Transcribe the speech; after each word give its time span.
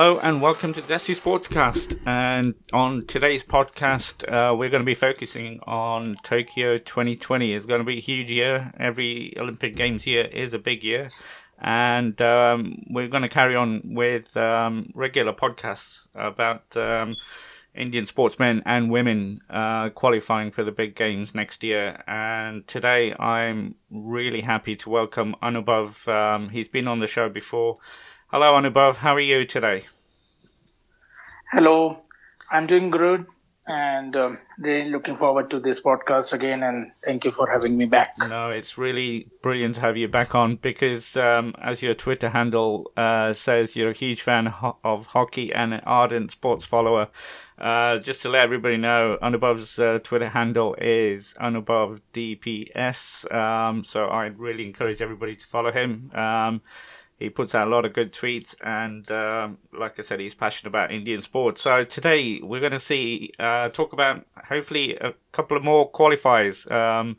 Hello 0.00 0.18
and 0.20 0.40
welcome 0.40 0.72
to 0.72 0.80
Desi 0.80 1.14
Sportscast. 1.14 2.00
And 2.06 2.54
on 2.72 3.04
today's 3.04 3.44
podcast, 3.44 4.26
uh, 4.26 4.56
we're 4.56 4.70
going 4.70 4.80
to 4.80 4.86
be 4.86 4.94
focusing 4.94 5.60
on 5.66 6.16
Tokyo 6.22 6.78
2020. 6.78 7.52
It's 7.52 7.66
going 7.66 7.80
to 7.80 7.84
be 7.84 7.98
a 7.98 8.00
huge 8.00 8.30
year. 8.30 8.72
Every 8.80 9.34
Olympic 9.38 9.76
Games 9.76 10.06
year 10.06 10.24
is 10.24 10.54
a 10.54 10.58
big 10.58 10.82
year. 10.82 11.08
And 11.58 12.18
um, 12.22 12.82
we're 12.88 13.08
going 13.08 13.24
to 13.24 13.28
carry 13.28 13.54
on 13.54 13.82
with 13.94 14.34
um, 14.38 14.90
regular 14.94 15.34
podcasts 15.34 16.06
about 16.14 16.74
um, 16.78 17.14
Indian 17.74 18.06
sportsmen 18.06 18.62
and 18.64 18.90
women 18.90 19.42
uh, 19.50 19.90
qualifying 19.90 20.50
for 20.50 20.64
the 20.64 20.72
big 20.72 20.96
games 20.96 21.34
next 21.34 21.62
year. 21.62 22.02
And 22.06 22.66
today 22.66 23.14
I'm 23.18 23.74
really 23.90 24.40
happy 24.40 24.76
to 24.76 24.88
welcome 24.88 25.34
Anubhav. 25.42 26.08
Um, 26.08 26.48
he's 26.48 26.68
been 26.68 26.88
on 26.88 27.00
the 27.00 27.06
show 27.06 27.28
before. 27.28 27.76
Hello, 28.32 28.52
Anubhav. 28.52 28.98
How 28.98 29.16
are 29.16 29.20
you 29.20 29.44
today? 29.44 29.86
Hello, 31.50 31.96
I'm 32.48 32.68
doing 32.68 32.90
good 32.90 33.26
and 33.66 34.14
um, 34.14 34.38
really 34.58 34.88
looking 34.88 35.16
forward 35.16 35.50
to 35.50 35.58
this 35.58 35.82
podcast 35.82 36.32
again. 36.32 36.62
And 36.62 36.92
thank 37.04 37.24
you 37.24 37.32
for 37.32 37.50
having 37.50 37.76
me 37.76 37.86
back. 37.86 38.14
No, 38.28 38.50
it's 38.50 38.78
really 38.78 39.26
brilliant 39.42 39.74
to 39.76 39.80
have 39.80 39.96
you 39.96 40.06
back 40.06 40.36
on 40.36 40.56
because, 40.56 41.16
um, 41.16 41.54
as 41.60 41.82
your 41.82 41.94
Twitter 41.94 42.28
handle 42.28 42.92
uh, 42.96 43.32
says, 43.32 43.74
you're 43.74 43.90
a 43.90 43.94
huge 43.94 44.22
fan 44.22 44.46
ho- 44.46 44.78
of 44.84 45.06
hockey 45.06 45.52
and 45.52 45.74
an 45.74 45.80
ardent 45.84 46.30
sports 46.30 46.64
follower. 46.64 47.08
Uh, 47.58 47.98
just 47.98 48.22
to 48.22 48.28
let 48.28 48.42
everybody 48.42 48.76
know, 48.76 49.18
Anubhav's 49.20 49.76
uh, 49.78 49.98
Twitter 50.04 50.28
handle 50.28 50.74
is 50.78 51.34
AnubhavDPS. 51.40 53.34
Um, 53.34 53.82
so 53.82 54.08
I'd 54.08 54.38
really 54.38 54.64
encourage 54.66 55.02
everybody 55.02 55.34
to 55.34 55.46
follow 55.46 55.72
him. 55.72 56.12
He 57.20 57.28
puts 57.28 57.54
out 57.54 57.68
a 57.68 57.70
lot 57.70 57.84
of 57.84 57.92
good 57.92 58.14
tweets, 58.14 58.54
and 58.62 59.08
um, 59.10 59.58
like 59.78 59.98
I 59.98 60.02
said, 60.02 60.20
he's 60.20 60.34
passionate 60.34 60.70
about 60.70 60.90
Indian 60.90 61.20
sports. 61.20 61.60
So 61.60 61.84
today 61.84 62.40
we're 62.42 62.60
going 62.60 62.72
to 62.72 62.80
see 62.80 63.32
uh, 63.38 63.68
talk 63.68 63.92
about 63.92 64.24
hopefully 64.48 64.96
a 64.96 65.12
couple 65.30 65.54
of 65.54 65.62
more 65.62 65.92
qualifiers 65.92 66.70
um, 66.72 67.18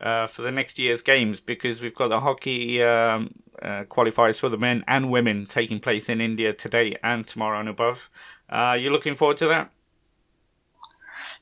uh, 0.00 0.26
for 0.26 0.42
the 0.42 0.50
next 0.50 0.76
year's 0.76 1.02
games 1.02 1.38
because 1.38 1.80
we've 1.80 1.94
got 1.94 2.08
the 2.08 2.18
hockey 2.18 2.82
um, 2.82 3.32
uh, 3.62 3.84
qualifiers 3.84 4.40
for 4.40 4.48
the 4.48 4.58
men 4.58 4.82
and 4.88 5.08
women 5.08 5.46
taking 5.46 5.78
place 5.78 6.08
in 6.08 6.20
India 6.20 6.52
today 6.52 6.96
and 7.04 7.24
tomorrow 7.24 7.60
and 7.60 7.68
above. 7.68 8.10
Uh, 8.50 8.76
you 8.76 8.90
looking 8.90 9.14
forward 9.14 9.36
to 9.36 9.46
that? 9.46 9.70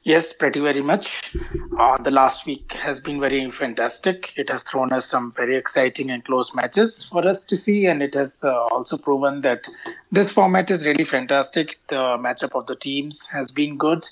Yes, 0.07 0.33
pretty 0.33 0.61
very 0.61 0.83
much. 0.83 1.35
Uh, 1.81 2.01
the 2.01 2.13
last 2.13 2.47
week 2.47 2.71
has 2.75 3.01
been 3.01 3.19
very 3.19 3.51
fantastic. 3.51 4.33
It 4.37 4.49
has 4.51 4.63
thrown 4.63 4.93
us 4.93 5.05
some 5.07 5.33
very 5.33 5.57
exciting 5.57 6.13
and 6.13 6.25
close 6.25 6.55
matches 6.55 7.03
for 7.03 7.27
us 7.27 7.45
to 7.47 7.57
see, 7.57 7.87
and 7.87 8.01
it 8.01 8.15
has 8.15 8.45
uh, 8.45 8.67
also 8.67 8.97
proven 8.97 9.41
that 9.41 9.67
this 10.13 10.31
format 10.31 10.71
is 10.71 10.87
really 10.87 11.05
fantastic. 11.05 11.79
The 11.89 12.17
matchup 12.23 12.55
of 12.55 12.69
the 12.69 12.77
teams 12.77 13.27
has 13.31 13.51
been 13.51 13.79
good, 13.79 14.07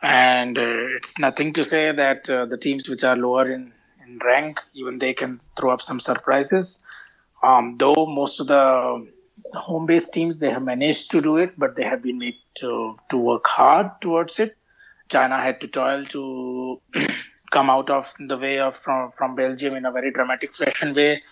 and 0.00 0.56
uh, 0.56 0.96
it's 0.96 1.18
nothing 1.18 1.52
to 1.52 1.66
say 1.66 1.92
that 1.92 2.30
uh, 2.30 2.46
the 2.46 2.56
teams 2.56 2.88
which 2.88 3.04
are 3.04 3.14
lower 3.14 3.52
in, 3.52 3.74
in 4.06 4.18
rank, 4.24 4.58
even 4.72 5.00
they 5.00 5.12
can 5.12 5.38
throw 5.54 5.70
up 5.70 5.82
some 5.82 6.00
surprises. 6.00 6.82
Um, 7.42 7.76
though 7.76 8.06
most 8.06 8.40
of 8.40 8.46
the 8.46 9.06
home-based 9.52 10.14
teams 10.14 10.38
they 10.38 10.48
have 10.48 10.62
managed 10.62 11.10
to 11.10 11.20
do 11.20 11.36
it, 11.36 11.58
but 11.58 11.76
they 11.76 11.84
have 11.84 12.00
been 12.00 12.16
made 12.16 12.36
to, 12.60 12.98
to 13.10 13.18
work 13.18 13.46
hard 13.46 13.90
towards 14.00 14.38
it 14.38 14.56
China 15.08 15.40
had 15.40 15.60
to 15.60 15.68
toil 15.68 16.04
to 16.06 16.80
come 17.52 17.70
out 17.70 17.90
of 17.90 18.12
the 18.18 18.36
way 18.36 18.58
of 18.58 18.76
from, 18.76 19.10
from 19.10 19.34
Belgium 19.34 19.74
in 19.74 19.86
a 19.86 19.92
very 19.92 20.10
dramatic 20.10 20.54
fashion 20.54 20.94
way. 20.94 21.22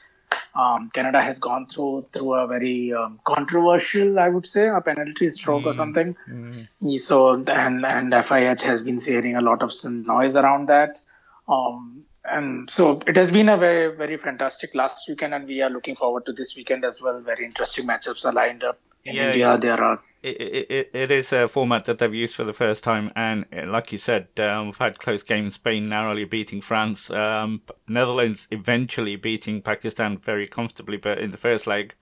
Um, 0.54 0.90
Canada 0.90 1.20
has 1.20 1.38
gone 1.38 1.66
through 1.66 2.06
through 2.12 2.34
a 2.34 2.46
very 2.46 2.92
um, 2.92 3.18
controversial, 3.24 4.18
I 4.18 4.28
would 4.28 4.46
say, 4.46 4.68
a 4.68 4.80
penalty 4.80 5.28
stroke 5.28 5.64
mm. 5.64 5.66
or 5.66 5.72
something. 5.72 6.16
Mm. 6.28 7.00
So 7.00 7.34
and 7.34 7.84
and 7.84 8.12
FIH 8.12 8.60
has 8.60 8.82
been 8.82 9.00
hearing 9.00 9.36
a 9.36 9.40
lot 9.40 9.62
of 9.62 9.72
noise 9.84 10.36
around 10.36 10.68
that. 10.68 11.00
Um, 11.48 12.04
and 12.24 12.70
so 12.70 13.02
it 13.06 13.16
has 13.16 13.30
been 13.30 13.48
a 13.48 13.56
very 13.56 13.94
very 13.96 14.16
fantastic 14.16 14.74
last 14.74 15.08
weekend, 15.08 15.34
and 15.34 15.46
we 15.46 15.60
are 15.60 15.70
looking 15.70 15.96
forward 15.96 16.24
to 16.26 16.32
this 16.32 16.56
weekend 16.56 16.84
as 16.84 17.02
well. 17.02 17.20
Very 17.20 17.44
interesting 17.44 17.86
matchups 17.86 18.24
are 18.24 18.32
lined 18.32 18.62
up 18.62 18.78
in 19.04 19.16
yeah, 19.16 19.26
India. 19.26 19.48
Yeah. 19.50 19.56
There 19.56 19.82
are 19.82 20.00
it, 20.24 20.70
it, 20.70 20.90
it 20.94 21.10
is 21.10 21.32
a 21.32 21.48
format 21.48 21.84
that 21.84 21.98
they've 21.98 22.14
used 22.14 22.34
for 22.34 22.44
the 22.44 22.52
first 22.52 22.82
time, 22.82 23.12
and 23.14 23.44
uh, 23.52 23.66
like 23.66 23.92
you 23.92 23.98
said, 23.98 24.28
um, 24.38 24.66
we've 24.66 24.78
had 24.78 24.98
close 24.98 25.22
games. 25.22 25.54
Spain 25.54 25.88
narrowly 25.88 26.24
beating 26.24 26.60
France, 26.60 27.10
um, 27.10 27.62
Netherlands 27.86 28.48
eventually 28.50 29.16
beating 29.16 29.60
Pakistan 29.60 30.16
very 30.18 30.48
comfortably. 30.48 30.96
But 30.96 31.18
in 31.18 31.30
the 31.30 31.36
first 31.36 31.66
leg, 31.66 31.94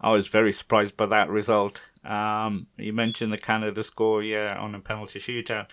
I 0.00 0.10
was 0.10 0.26
very 0.26 0.52
surprised 0.52 0.96
by 0.96 1.06
that 1.06 1.28
result. 1.28 1.82
Um, 2.04 2.66
you 2.76 2.92
mentioned 2.92 3.32
the 3.32 3.38
Canada 3.38 3.82
score, 3.82 4.22
yeah, 4.22 4.58
on 4.58 4.74
a 4.74 4.80
penalty 4.80 5.20
shootout. 5.20 5.66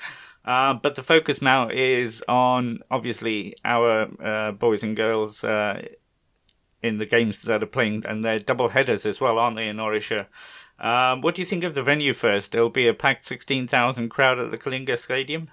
Uh, 0.43 0.73
but 0.75 0.93
the 0.93 1.03
focus 1.03 1.41
now 1.41 1.69
is 1.69 2.23
on 2.27 2.79
obviously 2.91 3.55
our 3.65 4.07
uh, 4.23 4.51
boys 4.51 4.83
and 4.83 4.95
girls 4.95 5.43
uh, 5.43 5.81
in 6.83 6.99
the 6.99 7.05
games 7.05 7.41
that 7.41 7.63
are 7.63 7.67
playing, 7.67 8.05
and 8.07 8.23
they're 8.23 8.39
double 8.39 8.69
headers 8.69 9.07
as 9.07 9.19
well, 9.19 9.39
aren't 9.39 9.55
they, 9.55 9.67
in 9.67 9.77
Odisha? 9.77 10.27
Um, 10.79 11.21
what 11.21 11.35
do 11.35 11.41
you 11.41 11.45
think 11.45 11.63
of 11.63 11.73
the 11.73 11.83
venue 11.83 12.13
first? 12.13 12.53
It'll 12.53 12.69
be 12.69 12.87
a 12.87 12.93
packed 12.93 13.25
16,000 13.25 14.09
crowd 14.09 14.39
at 14.39 14.51
the 14.51 14.57
Kalinga 14.57 14.97
Stadium? 14.97 15.49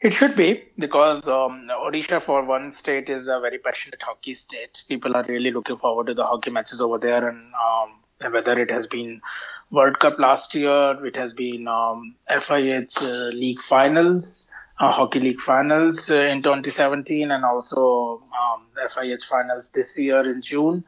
It 0.00 0.12
should 0.12 0.36
be 0.36 0.62
because 0.78 1.26
um, 1.26 1.68
Odisha, 1.70 2.22
for 2.22 2.44
one 2.44 2.70
state, 2.70 3.08
is 3.08 3.26
a 3.26 3.40
very 3.40 3.58
passionate 3.58 4.02
hockey 4.02 4.34
state. 4.34 4.82
People 4.86 5.16
are 5.16 5.24
really 5.24 5.50
looking 5.50 5.78
forward 5.78 6.08
to 6.08 6.14
the 6.14 6.24
hockey 6.24 6.50
matches 6.50 6.80
over 6.82 6.98
there, 6.98 7.26
and 7.26 7.52
um, 7.54 8.32
whether 8.32 8.58
it 8.60 8.70
has 8.70 8.86
been 8.86 9.22
World 9.70 9.98
Cup 10.00 10.18
last 10.18 10.54
year, 10.54 11.04
it 11.06 11.16
has 11.16 11.32
been 11.32 11.66
um, 11.66 12.14
FIH 12.30 13.02
uh, 13.02 13.34
League 13.34 13.62
Finals, 13.62 14.46
uh, 14.78 14.92
Hockey 14.92 15.20
League 15.20 15.40
Finals 15.40 16.10
uh, 16.10 16.16
in 16.16 16.42
2017, 16.42 17.30
and 17.30 17.42
also 17.42 18.22
um, 18.38 18.66
FIH 18.86 19.24
Finals 19.24 19.70
this 19.70 19.98
year 19.98 20.20
in 20.30 20.42
June 20.42 20.84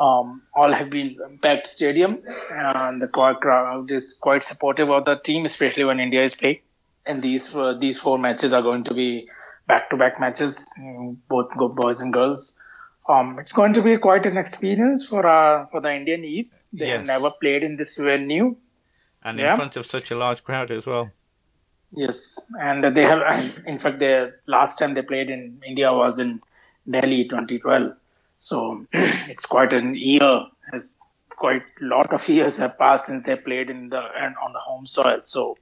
um, 0.00 0.42
all 0.54 0.72
have 0.72 0.90
been 0.90 1.16
packed 1.42 1.66
stadium, 1.66 2.18
and 2.50 3.02
the 3.02 3.08
crowd 3.08 3.90
is 3.90 4.16
quite 4.20 4.44
supportive 4.44 4.90
of 4.90 5.04
the 5.04 5.16
team, 5.16 5.44
especially 5.44 5.84
when 5.84 6.00
India 6.00 6.22
is 6.22 6.34
playing. 6.34 6.60
And 7.06 7.22
these 7.22 7.54
uh, 7.54 7.74
these 7.74 7.98
four 7.98 8.18
matches 8.18 8.52
are 8.52 8.62
going 8.62 8.84
to 8.84 8.94
be 8.94 9.28
back-to-back 9.66 10.20
matches, 10.20 10.66
both 11.28 11.48
boys 11.74 12.00
and 12.00 12.12
girls. 12.12 12.58
Um, 13.08 13.38
it's 13.38 13.52
going 13.52 13.72
to 13.72 13.82
be 13.82 13.96
quite 13.96 14.26
an 14.26 14.36
experience 14.36 15.06
for 15.06 15.26
our 15.26 15.66
for 15.66 15.80
the 15.80 15.92
Indian 15.92 16.24
Eves. 16.24 16.68
They 16.72 16.88
yes. 16.88 16.98
have 16.98 17.06
never 17.06 17.30
played 17.30 17.64
in 17.64 17.76
this 17.76 17.96
venue, 17.96 18.56
and 19.24 19.40
in 19.40 19.56
front 19.56 19.76
of 19.76 19.86
such 19.86 20.10
a 20.10 20.16
large 20.16 20.44
crowd 20.44 20.70
as 20.70 20.86
well. 20.86 21.10
Yes, 21.90 22.38
and 22.60 22.84
they 22.94 23.02
have. 23.02 23.62
In 23.66 23.78
fact, 23.78 23.98
their 23.98 24.40
last 24.46 24.78
time 24.78 24.92
they 24.92 25.00
played 25.00 25.30
in 25.30 25.58
India 25.66 25.90
was 25.90 26.18
in 26.18 26.42
Delhi, 26.88 27.24
2012 27.24 27.94
so 28.38 28.86
it's 28.92 29.46
quite 29.46 29.72
an 29.72 29.94
year. 29.94 30.42
Has 30.72 30.98
quite 31.30 31.62
a 31.80 31.84
lot 31.84 32.12
of 32.12 32.28
years 32.28 32.56
have 32.56 32.78
passed 32.78 33.06
since 33.06 33.22
they 33.22 33.36
played 33.36 33.70
in 33.70 33.88
the 33.88 34.02
and 34.16 34.34
on 34.42 34.52
the 34.52 34.58
home 34.58 34.86
soil. 34.86 35.20
So 35.24 35.56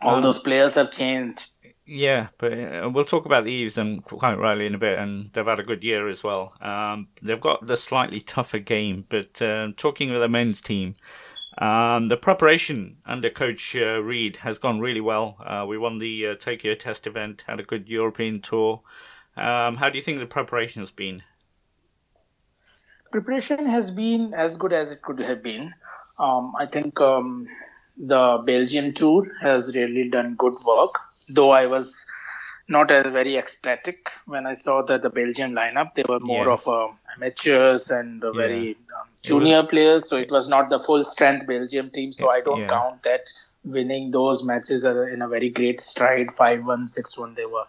all 0.00 0.16
um, 0.16 0.22
those 0.22 0.38
players 0.38 0.74
have 0.74 0.92
changed. 0.92 1.46
Yeah, 1.84 2.28
but 2.38 2.52
uh, 2.52 2.90
we'll 2.92 3.04
talk 3.04 3.26
about 3.26 3.44
the 3.44 3.50
Eves 3.50 3.76
and 3.76 4.04
quite 4.04 4.38
rightly 4.38 4.66
in 4.66 4.74
a 4.74 4.78
bit, 4.78 4.98
and 4.98 5.32
they've 5.32 5.44
had 5.44 5.58
a 5.58 5.64
good 5.64 5.82
year 5.82 6.08
as 6.08 6.22
well. 6.22 6.54
Um, 6.60 7.08
they've 7.20 7.40
got 7.40 7.66
the 7.66 7.76
slightly 7.76 8.20
tougher 8.20 8.60
game, 8.60 9.04
but 9.08 9.42
uh, 9.42 9.68
talking 9.76 10.10
with 10.10 10.20
the 10.20 10.28
men's 10.28 10.60
team, 10.60 10.94
um, 11.58 12.08
the 12.08 12.16
preparation 12.16 12.98
under 13.04 13.30
Coach 13.30 13.74
uh, 13.76 14.00
Reid 14.00 14.36
has 14.38 14.58
gone 14.58 14.78
really 14.78 15.00
well. 15.00 15.36
Uh, 15.44 15.66
we 15.66 15.76
won 15.76 15.98
the 15.98 16.28
uh, 16.28 16.34
Tokyo 16.36 16.74
Test 16.74 17.06
event, 17.06 17.44
had 17.46 17.58
a 17.58 17.64
good 17.64 17.88
European 17.88 18.40
tour. 18.40 18.82
Um, 19.36 19.76
how 19.76 19.88
do 19.90 19.98
you 19.98 20.04
think 20.04 20.20
the 20.20 20.26
preparation 20.26 20.82
has 20.82 20.90
been? 20.90 21.22
Preparation 23.12 23.66
has 23.66 23.90
been 23.90 24.34
as 24.34 24.56
good 24.56 24.72
as 24.72 24.90
it 24.90 25.02
could 25.02 25.20
have 25.20 25.42
been. 25.42 25.72
Um, 26.18 26.54
I 26.58 26.66
think 26.66 27.00
um, 27.00 27.46
the 27.96 28.42
Belgian 28.44 28.94
tour 28.94 29.30
has 29.40 29.74
really 29.76 30.08
done 30.08 30.34
good 30.36 30.56
work, 30.66 30.96
though 31.28 31.50
I 31.50 31.66
was 31.66 32.04
not 32.68 32.90
as 32.90 33.06
very 33.06 33.36
ecstatic 33.36 34.08
when 34.26 34.46
I 34.46 34.54
saw 34.54 34.82
that 34.82 35.02
the 35.02 35.10
Belgian 35.10 35.52
lineup. 35.52 35.94
They 35.94 36.04
were 36.08 36.20
more 36.20 36.46
yeah. 36.46 36.52
of 36.52 36.66
uh, 36.68 36.88
amateurs 37.16 37.90
and 37.90 38.24
uh, 38.24 38.32
very 38.32 38.76
um, 38.98 39.08
junior 39.22 39.62
was... 39.62 39.70
players, 39.70 40.08
so 40.08 40.16
it 40.16 40.30
was 40.30 40.48
not 40.48 40.70
the 40.70 40.80
full 40.80 41.04
strength 41.04 41.46
Belgium 41.46 41.90
team. 41.90 42.12
So 42.12 42.30
I 42.30 42.40
don't 42.40 42.62
yeah. 42.62 42.68
count 42.68 43.02
that 43.02 43.30
winning 43.64 44.10
those 44.10 44.42
matches 44.42 44.84
in 44.84 45.22
a 45.22 45.28
very 45.28 45.50
great 45.50 45.80
stride 45.80 46.34
5 46.34 46.64
1, 46.64 46.88
6 46.88 47.18
1. 47.18 47.34
They 47.34 47.46
were 47.46 47.64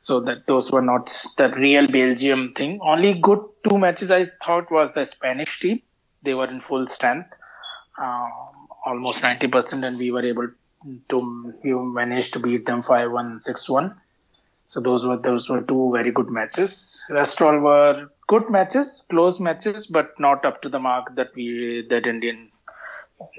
so 0.00 0.20
that 0.20 0.46
those 0.46 0.70
were 0.70 0.82
not 0.82 1.06
the 1.36 1.50
real 1.50 1.86
Belgium 1.86 2.52
thing. 2.54 2.80
Only 2.82 3.14
good 3.14 3.40
two 3.68 3.78
matches 3.78 4.10
I 4.10 4.26
thought 4.44 4.70
was 4.70 4.92
the 4.92 5.04
Spanish 5.04 5.60
team. 5.60 5.80
They 6.22 6.34
were 6.34 6.48
in 6.48 6.60
full 6.60 6.86
strength, 6.86 7.34
um, 7.98 8.30
almost 8.84 9.22
90%, 9.22 9.86
and 9.86 9.98
we 9.98 10.10
were 10.10 10.24
able 10.24 10.48
to 11.08 11.54
we 11.64 11.72
managed 11.72 12.32
to 12.34 12.38
beat 12.38 12.66
them 12.66 12.82
5-1, 12.82 13.34
6-1. 13.48 13.96
So 14.66 14.80
those 14.80 15.06
were 15.06 15.16
those 15.16 15.48
were 15.48 15.62
two 15.62 15.90
very 15.94 16.10
good 16.10 16.28
matches. 16.28 17.02
Rest 17.08 17.40
all 17.40 17.58
were 17.58 18.10
good 18.26 18.50
matches, 18.50 19.02
close 19.08 19.40
matches, 19.40 19.86
but 19.86 20.18
not 20.20 20.44
up 20.44 20.60
to 20.62 20.68
the 20.68 20.78
mark 20.78 21.14
that 21.16 21.30
we 21.34 21.86
that 21.88 22.06
Indian 22.06 22.50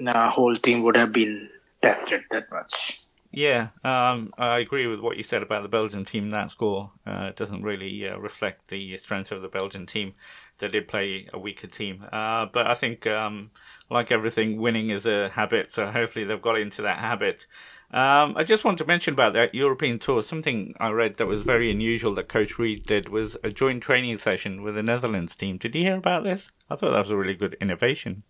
the 0.00 0.28
whole 0.28 0.56
team 0.56 0.82
would 0.82 0.96
have 0.96 1.12
been 1.12 1.48
tested 1.82 2.22
that 2.30 2.50
much. 2.50 2.99
Yeah, 3.32 3.68
um, 3.84 4.32
I 4.38 4.58
agree 4.58 4.88
with 4.88 4.98
what 4.98 5.16
you 5.16 5.22
said 5.22 5.42
about 5.42 5.62
the 5.62 5.68
Belgian 5.68 6.04
team. 6.04 6.30
That 6.30 6.50
score 6.50 6.90
uh, 7.06 7.30
doesn't 7.30 7.62
really 7.62 8.08
uh, 8.08 8.18
reflect 8.18 8.68
the 8.68 8.96
strength 8.96 9.30
of 9.30 9.40
the 9.40 9.48
Belgian 9.48 9.86
team. 9.86 10.14
They 10.58 10.66
did 10.66 10.88
play 10.88 11.26
a 11.32 11.38
weaker 11.38 11.68
team, 11.68 12.04
uh, 12.12 12.46
but 12.46 12.66
I 12.66 12.74
think, 12.74 13.06
um, 13.06 13.52
like 13.88 14.10
everything, 14.10 14.60
winning 14.60 14.90
is 14.90 15.06
a 15.06 15.28
habit. 15.28 15.72
So 15.72 15.92
hopefully 15.92 16.24
they've 16.24 16.42
got 16.42 16.58
into 16.58 16.82
that 16.82 16.98
habit. 16.98 17.46
Um, 17.92 18.36
I 18.36 18.42
just 18.42 18.64
want 18.64 18.78
to 18.78 18.84
mention 18.84 19.14
about 19.14 19.32
that 19.34 19.54
European 19.54 20.00
tour. 20.00 20.24
Something 20.24 20.74
I 20.80 20.90
read 20.90 21.16
that 21.18 21.26
was 21.26 21.42
very 21.42 21.70
unusual 21.70 22.14
that 22.16 22.28
Coach 22.28 22.58
Reid 22.58 22.84
did 22.84 23.08
was 23.08 23.36
a 23.44 23.50
joint 23.50 23.82
training 23.82 24.18
session 24.18 24.62
with 24.62 24.74
the 24.74 24.82
Netherlands 24.82 25.36
team. 25.36 25.56
Did 25.56 25.76
you 25.76 25.82
hear 25.82 25.96
about 25.96 26.24
this? 26.24 26.50
I 26.68 26.74
thought 26.74 26.90
that 26.90 26.98
was 26.98 27.10
a 27.10 27.16
really 27.16 27.34
good 27.34 27.56
innovation. 27.60 28.24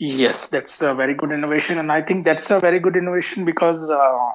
Yes, 0.00 0.48
that's 0.48 0.82
a 0.82 0.94
very 0.94 1.14
good 1.14 1.30
innovation, 1.30 1.78
and 1.78 1.92
I 1.92 2.02
think 2.02 2.24
that's 2.24 2.50
a 2.50 2.58
very 2.58 2.80
good 2.80 2.96
innovation 2.96 3.44
because 3.44 3.88
uh, 3.90 4.32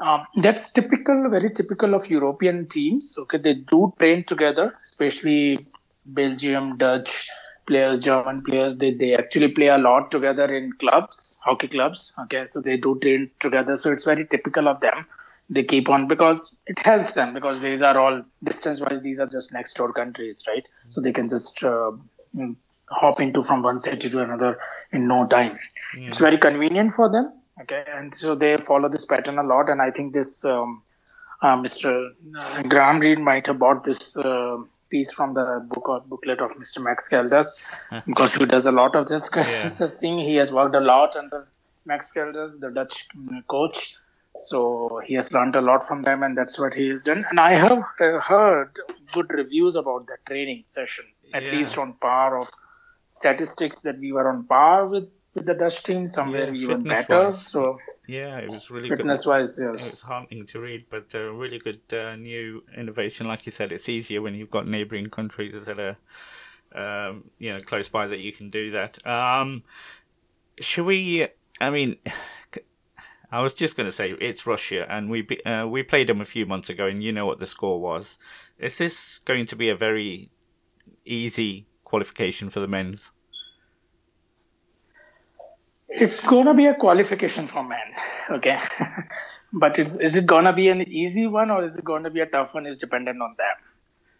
um, 0.00 0.26
that's 0.42 0.72
typical, 0.72 1.28
very 1.30 1.50
typical 1.50 1.94
of 1.94 2.08
European 2.10 2.66
teams. 2.68 3.16
Okay, 3.18 3.38
they 3.38 3.54
do 3.54 3.92
train 3.98 4.24
together, 4.24 4.74
especially 4.82 5.66
Belgium, 6.06 6.78
Dutch 6.78 7.28
players, 7.66 7.98
German 7.98 8.42
players. 8.42 8.78
They 8.78 8.92
they 8.92 9.14
actually 9.16 9.48
play 9.48 9.68
a 9.68 9.78
lot 9.78 10.10
together 10.10 10.52
in 10.54 10.72
clubs, 10.74 11.38
hockey 11.44 11.68
clubs. 11.68 12.12
Okay, 12.24 12.46
so 12.46 12.60
they 12.62 12.76
do 12.78 12.98
train 13.00 13.30
together. 13.40 13.76
So 13.76 13.92
it's 13.92 14.04
very 14.04 14.26
typical 14.26 14.68
of 14.68 14.80
them. 14.80 15.06
They 15.50 15.64
keep 15.64 15.88
on 15.90 16.08
because 16.08 16.60
it 16.66 16.78
helps 16.78 17.14
them 17.14 17.34
because 17.34 17.60
these 17.60 17.82
are 17.82 17.98
all 17.98 18.22
distance 18.44 18.80
wise. 18.80 19.02
These 19.02 19.20
are 19.20 19.26
just 19.26 19.52
next 19.52 19.74
door 19.74 19.92
countries, 19.92 20.44
right? 20.48 20.66
So 20.90 21.00
they 21.00 21.12
can 21.12 21.28
just 21.28 21.62
uh, 21.64 21.92
hop 22.90 23.20
into 23.20 23.42
from 23.42 23.62
one 23.62 23.78
city 23.78 24.10
to 24.10 24.20
another 24.20 24.58
in 24.92 25.08
no 25.08 25.26
time. 25.26 25.58
Mm. 25.96 26.08
It's 26.08 26.18
very 26.18 26.38
convenient 26.38 26.94
for 26.94 27.10
them. 27.10 27.32
Okay, 27.62 27.84
and 27.94 28.14
so 28.14 28.34
they 28.34 28.56
follow 28.56 28.88
this 28.88 29.04
pattern 29.04 29.38
a 29.38 29.42
lot. 29.42 29.68
And 29.68 29.82
I 29.82 29.90
think 29.90 30.14
this 30.14 30.44
um, 30.44 30.82
uh, 31.42 31.56
Mr. 31.56 32.10
Uh, 32.36 32.62
Graham 32.62 33.00
Reid 33.00 33.18
might 33.18 33.46
have 33.46 33.58
bought 33.58 33.84
this 33.84 34.16
uh, 34.16 34.58
piece 34.88 35.12
from 35.12 35.34
the 35.34 35.64
book 35.68 35.88
or 35.88 36.00
booklet 36.00 36.40
of 36.40 36.52
Mr. 36.52 36.82
Max 36.82 37.08
Caldas 37.08 37.62
because 38.06 38.34
he 38.34 38.44
does 38.44 38.66
a 38.66 38.72
lot 38.72 38.94
of 38.94 39.08
this 39.08 39.28
yeah. 39.34 39.68
thing. 40.00 40.18
He 40.18 40.36
has 40.36 40.52
worked 40.52 40.74
a 40.74 40.80
lot 40.80 41.16
under 41.16 41.46
Max 41.84 42.12
Caldas, 42.12 42.60
the 42.60 42.70
Dutch 42.70 43.08
mm, 43.16 43.46
coach. 43.46 43.96
So 44.36 45.00
he 45.04 45.14
has 45.14 45.32
learned 45.32 45.56
a 45.56 45.60
lot 45.60 45.86
from 45.86 46.02
them, 46.02 46.22
and 46.22 46.38
that's 46.38 46.58
what 46.58 46.72
he 46.72 46.88
has 46.88 47.02
done. 47.02 47.26
And 47.30 47.40
I 47.40 47.52
have 47.52 47.82
uh, 48.00 48.20
heard 48.20 48.78
good 49.12 49.30
reviews 49.32 49.74
about 49.74 50.06
that 50.06 50.24
training 50.26 50.62
session, 50.66 51.04
at 51.34 51.44
yeah. 51.44 51.50
least 51.50 51.76
on 51.76 51.94
par 51.94 52.38
of 52.38 52.48
statistics 53.10 53.80
that 53.80 53.98
we 53.98 54.12
were 54.12 54.28
on 54.28 54.44
par 54.44 54.86
with, 54.86 55.08
with 55.34 55.44
the 55.44 55.54
Dutch 55.54 55.82
team, 55.82 56.06
somewhere 56.06 56.54
yeah, 56.54 56.62
even 56.62 56.84
better. 56.84 57.24
Wise. 57.24 57.44
So 57.44 57.76
yeah, 58.06 58.38
it 58.38 58.50
was 58.50 58.70
really 58.70 58.88
fitness 58.88 59.24
good. 59.24 59.30
wise. 59.30 59.58
Yes, 59.60 59.92
it's 59.92 60.00
heartening 60.02 60.46
to 60.46 60.60
read, 60.60 60.86
but 60.88 61.12
a 61.14 61.32
really 61.32 61.58
good 61.58 61.80
uh, 61.92 62.14
new 62.14 62.62
innovation. 62.76 63.26
Like 63.26 63.46
you 63.46 63.52
said, 63.52 63.72
it's 63.72 63.88
easier 63.88 64.22
when 64.22 64.36
you've 64.36 64.50
got 64.50 64.68
neighbouring 64.68 65.10
countries 65.10 65.54
that 65.66 65.80
are 65.80 65.96
um, 66.72 67.30
you 67.38 67.52
know 67.52 67.58
close 67.58 67.88
by 67.88 68.06
that 68.06 68.20
you 68.20 68.32
can 68.32 68.48
do 68.48 68.70
that. 68.70 69.04
Um, 69.04 69.64
should 70.60 70.86
we? 70.86 71.26
I 71.60 71.70
mean. 71.70 71.96
I 73.32 73.42
was 73.42 73.54
just 73.54 73.76
going 73.76 73.88
to 73.88 73.92
say 73.92 74.10
it's 74.20 74.44
Russia, 74.44 74.84
and 74.90 75.08
we 75.08 75.24
uh, 75.46 75.64
we 75.64 75.84
played 75.84 76.08
them 76.08 76.20
a 76.20 76.24
few 76.24 76.46
months 76.46 76.68
ago, 76.68 76.86
and 76.86 77.00
you 77.00 77.12
know 77.12 77.26
what 77.26 77.38
the 77.38 77.46
score 77.46 77.80
was. 77.80 78.18
Is 78.58 78.76
this 78.76 79.20
going 79.20 79.46
to 79.46 79.54
be 79.54 79.68
a 79.68 79.76
very 79.76 80.30
easy 81.04 81.68
qualification 81.90 82.50
for 82.50 82.60
the 82.60 82.68
men's? 82.68 83.10
It's 85.88 86.20
gonna 86.20 86.54
be 86.54 86.66
a 86.66 86.74
qualification 86.74 87.48
for 87.48 87.64
men, 87.64 87.88
okay. 88.30 88.58
but 89.52 89.78
it's, 89.78 89.96
is 89.96 90.16
it 90.16 90.24
gonna 90.24 90.52
be 90.52 90.68
an 90.68 90.82
easy 90.88 91.26
one 91.26 91.50
or 91.50 91.64
is 91.64 91.76
it 91.76 91.84
gonna 91.84 92.10
be 92.10 92.20
a 92.20 92.26
tough 92.26 92.54
one? 92.54 92.66
Is 92.66 92.78
dependent 92.78 93.20
on 93.20 93.32
them. 93.36 93.56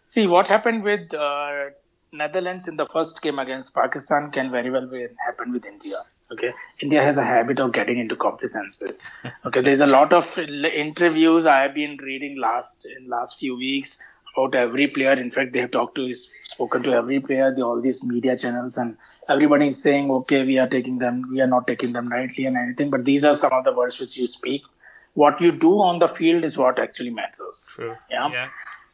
See 0.05 0.27
what 0.27 0.49
happened 0.49 0.83
with 0.83 1.13
uh, 1.13 1.69
Netherlands 2.11 2.67
in 2.67 2.75
the 2.75 2.87
first 2.87 3.21
game 3.21 3.39
against 3.39 3.73
Pakistan 3.73 4.31
can 4.31 4.51
very 4.51 4.69
well 4.69 4.85
be, 4.85 5.07
happen 5.25 5.53
with 5.53 5.65
India. 5.65 5.95
Okay, 6.33 6.51
India 6.81 7.01
has 7.01 7.17
a 7.17 7.23
habit 7.23 7.59
of 7.61 7.71
getting 7.71 7.99
into 7.99 8.17
complacences. 8.17 8.99
Okay, 9.45 9.61
there's 9.61 9.81
a 9.81 9.87
lot 9.87 10.11
of 10.11 10.37
interviews 10.37 11.45
I 11.45 11.61
have 11.61 11.73
been 11.73 11.97
reading 11.97 12.37
last 12.37 12.85
in 12.85 13.09
last 13.09 13.39
few 13.39 13.55
weeks 13.55 13.97
about 14.35 14.55
every 14.55 14.87
player. 14.87 15.13
In 15.13 15.31
fact, 15.31 15.53
they 15.53 15.59
have 15.59 15.71
talked 15.71 15.95
to, 15.95 16.05
is 16.05 16.31
spoken 16.45 16.83
to 16.83 16.93
every 16.93 17.19
player, 17.19 17.53
the, 17.53 17.63
all 17.63 17.81
these 17.81 18.03
media 18.05 18.37
channels, 18.37 18.77
and 18.77 18.97
everybody 19.29 19.67
is 19.67 19.81
saying, 19.81 20.11
okay, 20.11 20.43
we 20.43 20.57
are 20.57 20.67
taking 20.67 20.99
them, 20.99 21.27
we 21.31 21.41
are 21.41 21.47
not 21.47 21.67
taking 21.67 21.93
them 21.93 22.09
rightly 22.09 22.45
and 22.45 22.57
anything. 22.57 22.89
But 22.89 23.05
these 23.05 23.23
are 23.23 23.35
some 23.35 23.53
of 23.53 23.63
the 23.63 23.73
words 23.73 23.99
which 23.99 24.17
you 24.17 24.27
speak. 24.27 24.63
What 25.13 25.41
you 25.41 25.51
do 25.51 25.81
on 25.81 25.99
the 25.99 26.07
field 26.07 26.43
is 26.43 26.57
what 26.57 26.79
actually 26.79 27.09
matters. 27.09 27.73
True. 27.75 27.95
Yeah? 28.09 28.31
yeah. 28.31 28.47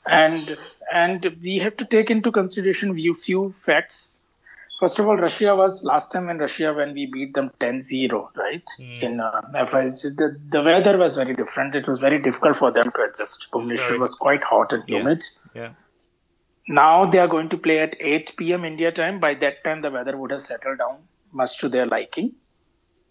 And 0.07 0.57
and 0.92 1.36
we 1.42 1.57
have 1.57 1.75
to 1.78 1.86
take 1.86 2.10
into 2.10 2.31
consideration 2.31 2.98
few 3.13 3.51
facts 3.51 4.24
First 4.79 5.00
of 5.00 5.07
all, 5.07 5.18
Russia 5.18 5.56
was 5.56 5.83
last 5.83 6.12
time 6.12 6.29
in 6.29 6.38
Russia 6.38 6.71
when 6.71 6.94
we 6.94 7.07
beat 7.07 7.33
them 7.33 7.50
10-0, 7.59 8.35
right? 8.35 8.63
Mm. 8.79 9.01
In 9.01 9.19
uh, 9.19 9.41
the, 9.41 10.39
the 10.50 10.62
weather 10.62 10.97
was 11.00 11.15
very 11.15 11.33
different. 11.33 11.74
It 11.74 11.88
was 11.88 11.97
very 11.97 12.21
difficult 12.21 12.57
for 12.57 12.71
them 12.71 12.91
to 12.91 13.01
adjust. 13.01 13.47
Bhubaneswar 13.51 13.91
right. 13.91 14.00
was 14.00 14.13
quite 14.13 14.44
hot 14.44 14.74
and 14.74 14.88
humid. 14.88 15.24
Yeah. 15.56 15.62
yeah. 15.62 15.69
Now 16.68 17.09
they 17.09 17.18
are 17.18 17.27
going 17.27 17.50
to 17.50 17.57
play 17.57 17.79
at 17.79 17.95
8 18.00 18.38
p.m. 18.38 18.65
India 18.65 18.91
time. 18.91 19.19
By 19.19 19.33
that 19.35 19.63
time, 19.63 19.81
the 19.81 19.89
weather 19.89 20.15
would 20.15 20.29
have 20.29 20.41
settled 20.41 20.77
down 20.77 21.00
much 21.31 21.57
to 21.59 21.69
their 21.69 21.88
liking. 21.88 22.35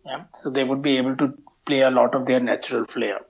Yeah. 0.05 0.25
So 0.35 0.51
they 0.51 0.63
would 0.63 0.83
be 0.83 0.97
able 0.99 1.17
to 1.17 1.37
play 1.65 1.81
a 1.81 1.91
lot 1.91 2.15
of 2.15 2.27
their 2.27 2.39
natural 2.39 2.85
flair. 2.85 3.21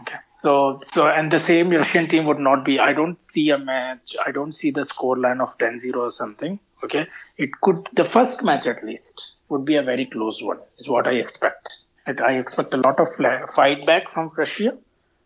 Okay. 0.00 0.16
So 0.32 0.80
so 0.82 1.06
and 1.06 1.30
the 1.30 1.38
same 1.38 1.70
Russian 1.70 2.08
team 2.08 2.24
would 2.24 2.38
not 2.38 2.64
be. 2.64 2.78
I 2.78 2.92
don't 2.92 3.20
see 3.22 3.50
a 3.50 3.58
match. 3.58 4.16
I 4.24 4.32
don't 4.32 4.52
see 4.52 4.70
the 4.70 4.84
score 4.84 5.16
line 5.16 5.40
of 5.40 5.56
10-0 5.58 5.94
or 5.94 6.10
something. 6.10 6.58
Okay. 6.84 7.06
It 7.38 7.50
could 7.62 7.88
the 7.92 8.04
first 8.04 8.44
match 8.44 8.66
at 8.66 8.82
least 8.82 9.34
would 9.48 9.64
be 9.64 9.76
a 9.76 9.82
very 9.82 10.06
close 10.06 10.42
one. 10.42 10.58
Is 10.78 10.88
what 10.88 11.06
I 11.06 11.12
expect. 11.12 11.76
I 12.06 12.34
expect 12.34 12.74
a 12.74 12.78
lot 12.78 12.98
of 12.98 13.08
fight 13.50 13.86
back 13.86 14.08
from 14.08 14.30
Russia. 14.36 14.76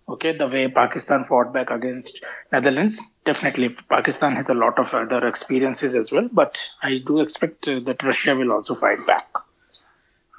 Okay, 0.06 0.36
the 0.36 0.46
way 0.46 0.68
Pakistan 0.68 1.24
fought 1.24 1.54
back 1.54 1.70
against 1.70 2.22
Netherlands, 2.52 3.00
definitely 3.24 3.70
Pakistan 3.88 4.36
has 4.36 4.50
a 4.50 4.54
lot 4.54 4.78
of 4.78 4.92
other 4.92 5.26
experiences 5.26 5.94
as 5.94 6.12
well. 6.12 6.28
But 6.30 6.62
I 6.82 6.98
do 7.06 7.20
expect 7.20 7.66
uh, 7.66 7.80
that 7.80 8.02
Russia 8.02 8.36
will 8.36 8.52
also 8.52 8.74
fight 8.74 9.06
back 9.06 9.26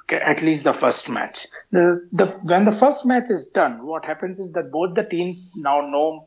Okay, 0.08 0.22
at 0.22 0.40
least 0.40 0.62
the 0.62 0.72
first 0.72 1.08
match. 1.08 1.48
The, 1.72 2.06
the 2.12 2.26
when 2.44 2.64
the 2.64 2.70
first 2.70 3.04
match 3.06 3.28
is 3.28 3.48
done, 3.48 3.84
what 3.84 4.04
happens 4.04 4.38
is 4.38 4.52
that 4.52 4.70
both 4.70 4.94
the 4.94 5.02
teams 5.02 5.52
now 5.56 5.80
know 5.80 6.26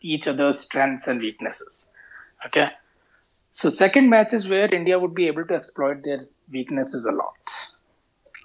each 0.00 0.26
other's 0.26 0.60
strengths 0.60 1.06
and 1.06 1.20
weaknesses. 1.20 1.92
Okay, 2.46 2.70
so 3.52 3.68
second 3.68 4.08
match 4.08 4.32
is 4.32 4.48
where 4.48 4.72
India 4.72 4.98
would 4.98 5.14
be 5.14 5.26
able 5.26 5.44
to 5.46 5.54
exploit 5.54 6.02
their 6.04 6.18
weaknesses 6.50 7.04
a 7.04 7.12
lot, 7.12 7.50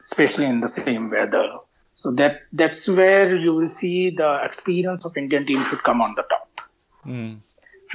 especially 0.02 0.46
in 0.46 0.62
the 0.62 0.68
same 0.68 1.10
weather. 1.10 1.58
So 1.94 2.12
that 2.16 2.42
that's 2.52 2.88
where 2.88 3.36
you 3.36 3.54
will 3.54 3.70
see 3.70 4.10
the 4.10 4.42
experience 4.44 5.06
of 5.06 5.16
Indian 5.16 5.46
team 5.46 5.64
should 5.64 5.84
come 5.84 6.02
on 6.02 6.14
the 6.16 6.24
top. 6.24 6.62
Mm. 7.06 7.40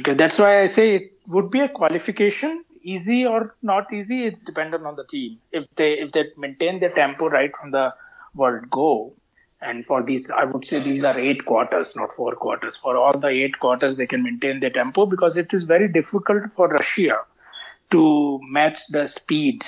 Okay, 0.01 0.15
that's 0.15 0.39
why 0.39 0.61
I 0.61 0.67
say 0.67 0.95
it 0.95 1.13
would 1.29 1.51
be 1.51 1.61
a 1.61 1.69
qualification 1.69 2.65
easy 2.83 3.27
or 3.27 3.55
not 3.63 3.93
easy 3.93 4.25
it's 4.25 4.43
dependent 4.43 4.87
on 4.87 4.97
the 4.97 5.05
team 5.05 5.39
if 5.53 5.67
they 5.77 5.93
if 5.99 6.13
they 6.13 6.25
maintain 6.37 6.81
their 6.81 6.91
tempo 6.91 7.29
right 7.29 7.55
from 7.55 7.71
the 7.71 7.95
world 8.35 8.69
go 8.71 9.13
and 9.63 9.85
for 9.87 10.03
these 10.03 10.31
i 10.31 10.45
would 10.45 10.67
say 10.67 10.81
these 10.81 11.05
are 11.05 11.19
eight 11.19 11.45
quarters 11.45 11.95
not 11.97 12.13
four 12.13 12.35
quarters 12.35 12.77
for 12.77 12.97
all 12.97 13.13
the 13.13 13.29
eight 13.29 13.59
quarters 13.59 13.97
they 13.97 14.07
can 14.07 14.23
maintain 14.23 14.61
their 14.61 14.71
tempo 14.71 15.07
because 15.07 15.37
it 15.37 15.53
is 15.53 15.65
very 15.65 15.89
difficult 15.89 16.51
for 16.53 16.69
russia 16.69 17.19
to 17.91 18.41
match 18.43 18.87
the 18.89 19.07
speed 19.07 19.65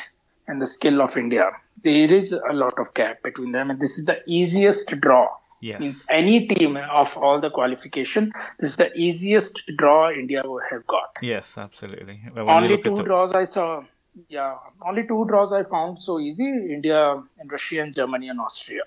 and 0.49 0.63
the 0.63 0.67
skill 0.67 1.03
of 1.03 1.17
india 1.17 1.51
there 1.83 2.13
is 2.13 2.33
a 2.33 2.53
lot 2.53 2.79
of 2.79 2.93
gap 2.95 3.23
between 3.23 3.53
them 3.53 3.71
and 3.71 3.81
this 3.81 3.99
is 3.99 4.05
the 4.07 4.21
easiest 4.27 4.99
draw 5.01 5.29
Yes. 5.63 5.79
Means 5.79 6.07
any 6.11 6.49
team 6.49 6.77
of 6.77 7.17
all 7.17 7.41
the 7.41 7.49
qualification, 7.49 8.33
this 8.59 8.71
is 8.71 8.77
the 8.79 8.93
easiest 8.95 9.63
draw 9.77 10.11
India 10.11 10.43
will 10.45 10.61
have 10.69 10.85
got. 10.89 11.17
Yes, 11.23 11.57
absolutely. 11.57 12.21
only 12.37 12.83
two 12.83 12.97
the... 12.97 13.05
draws 13.05 13.33
I 13.33 13.45
saw. 13.45 13.85
Yeah, 14.29 14.57
only 14.85 15.07
two 15.07 15.25
draws 15.29 15.53
I 15.53 15.63
found 15.63 16.01
so 16.01 16.19
easy: 16.19 16.49
India 16.49 17.23
and 17.39 17.53
Russia 17.53 17.81
and 17.81 17.95
Germany 17.95 18.29
and 18.29 18.41
Austria. 18.41 18.83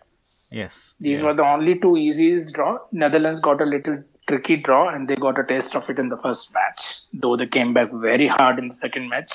Yes. 0.56 0.96
These 1.02 1.20
yeah. 1.20 1.26
were 1.26 1.34
the 1.34 1.44
only 1.44 1.78
two 1.78 1.98
easiest 1.98 2.56
draw. 2.56 2.78
Netherlands 2.94 3.42
got 3.42 3.62
a 3.62 3.66
little 3.66 4.02
tricky 4.26 4.56
draw, 4.56 4.88
and 4.88 5.10
they 5.10 5.16
got 5.16 5.38
a 5.38 5.44
taste 5.44 5.76
of 5.76 5.90
it 5.90 6.00
in 6.00 6.08
the 6.08 6.18
first 6.18 6.54
match. 6.54 7.02
Though 7.14 7.36
they 7.36 7.46
came 7.46 7.74
back 7.74 7.92
very 7.92 8.28
hard 8.28 8.58
in 8.58 8.70
the 8.70 8.74
second 8.74 9.10
match, 9.10 9.34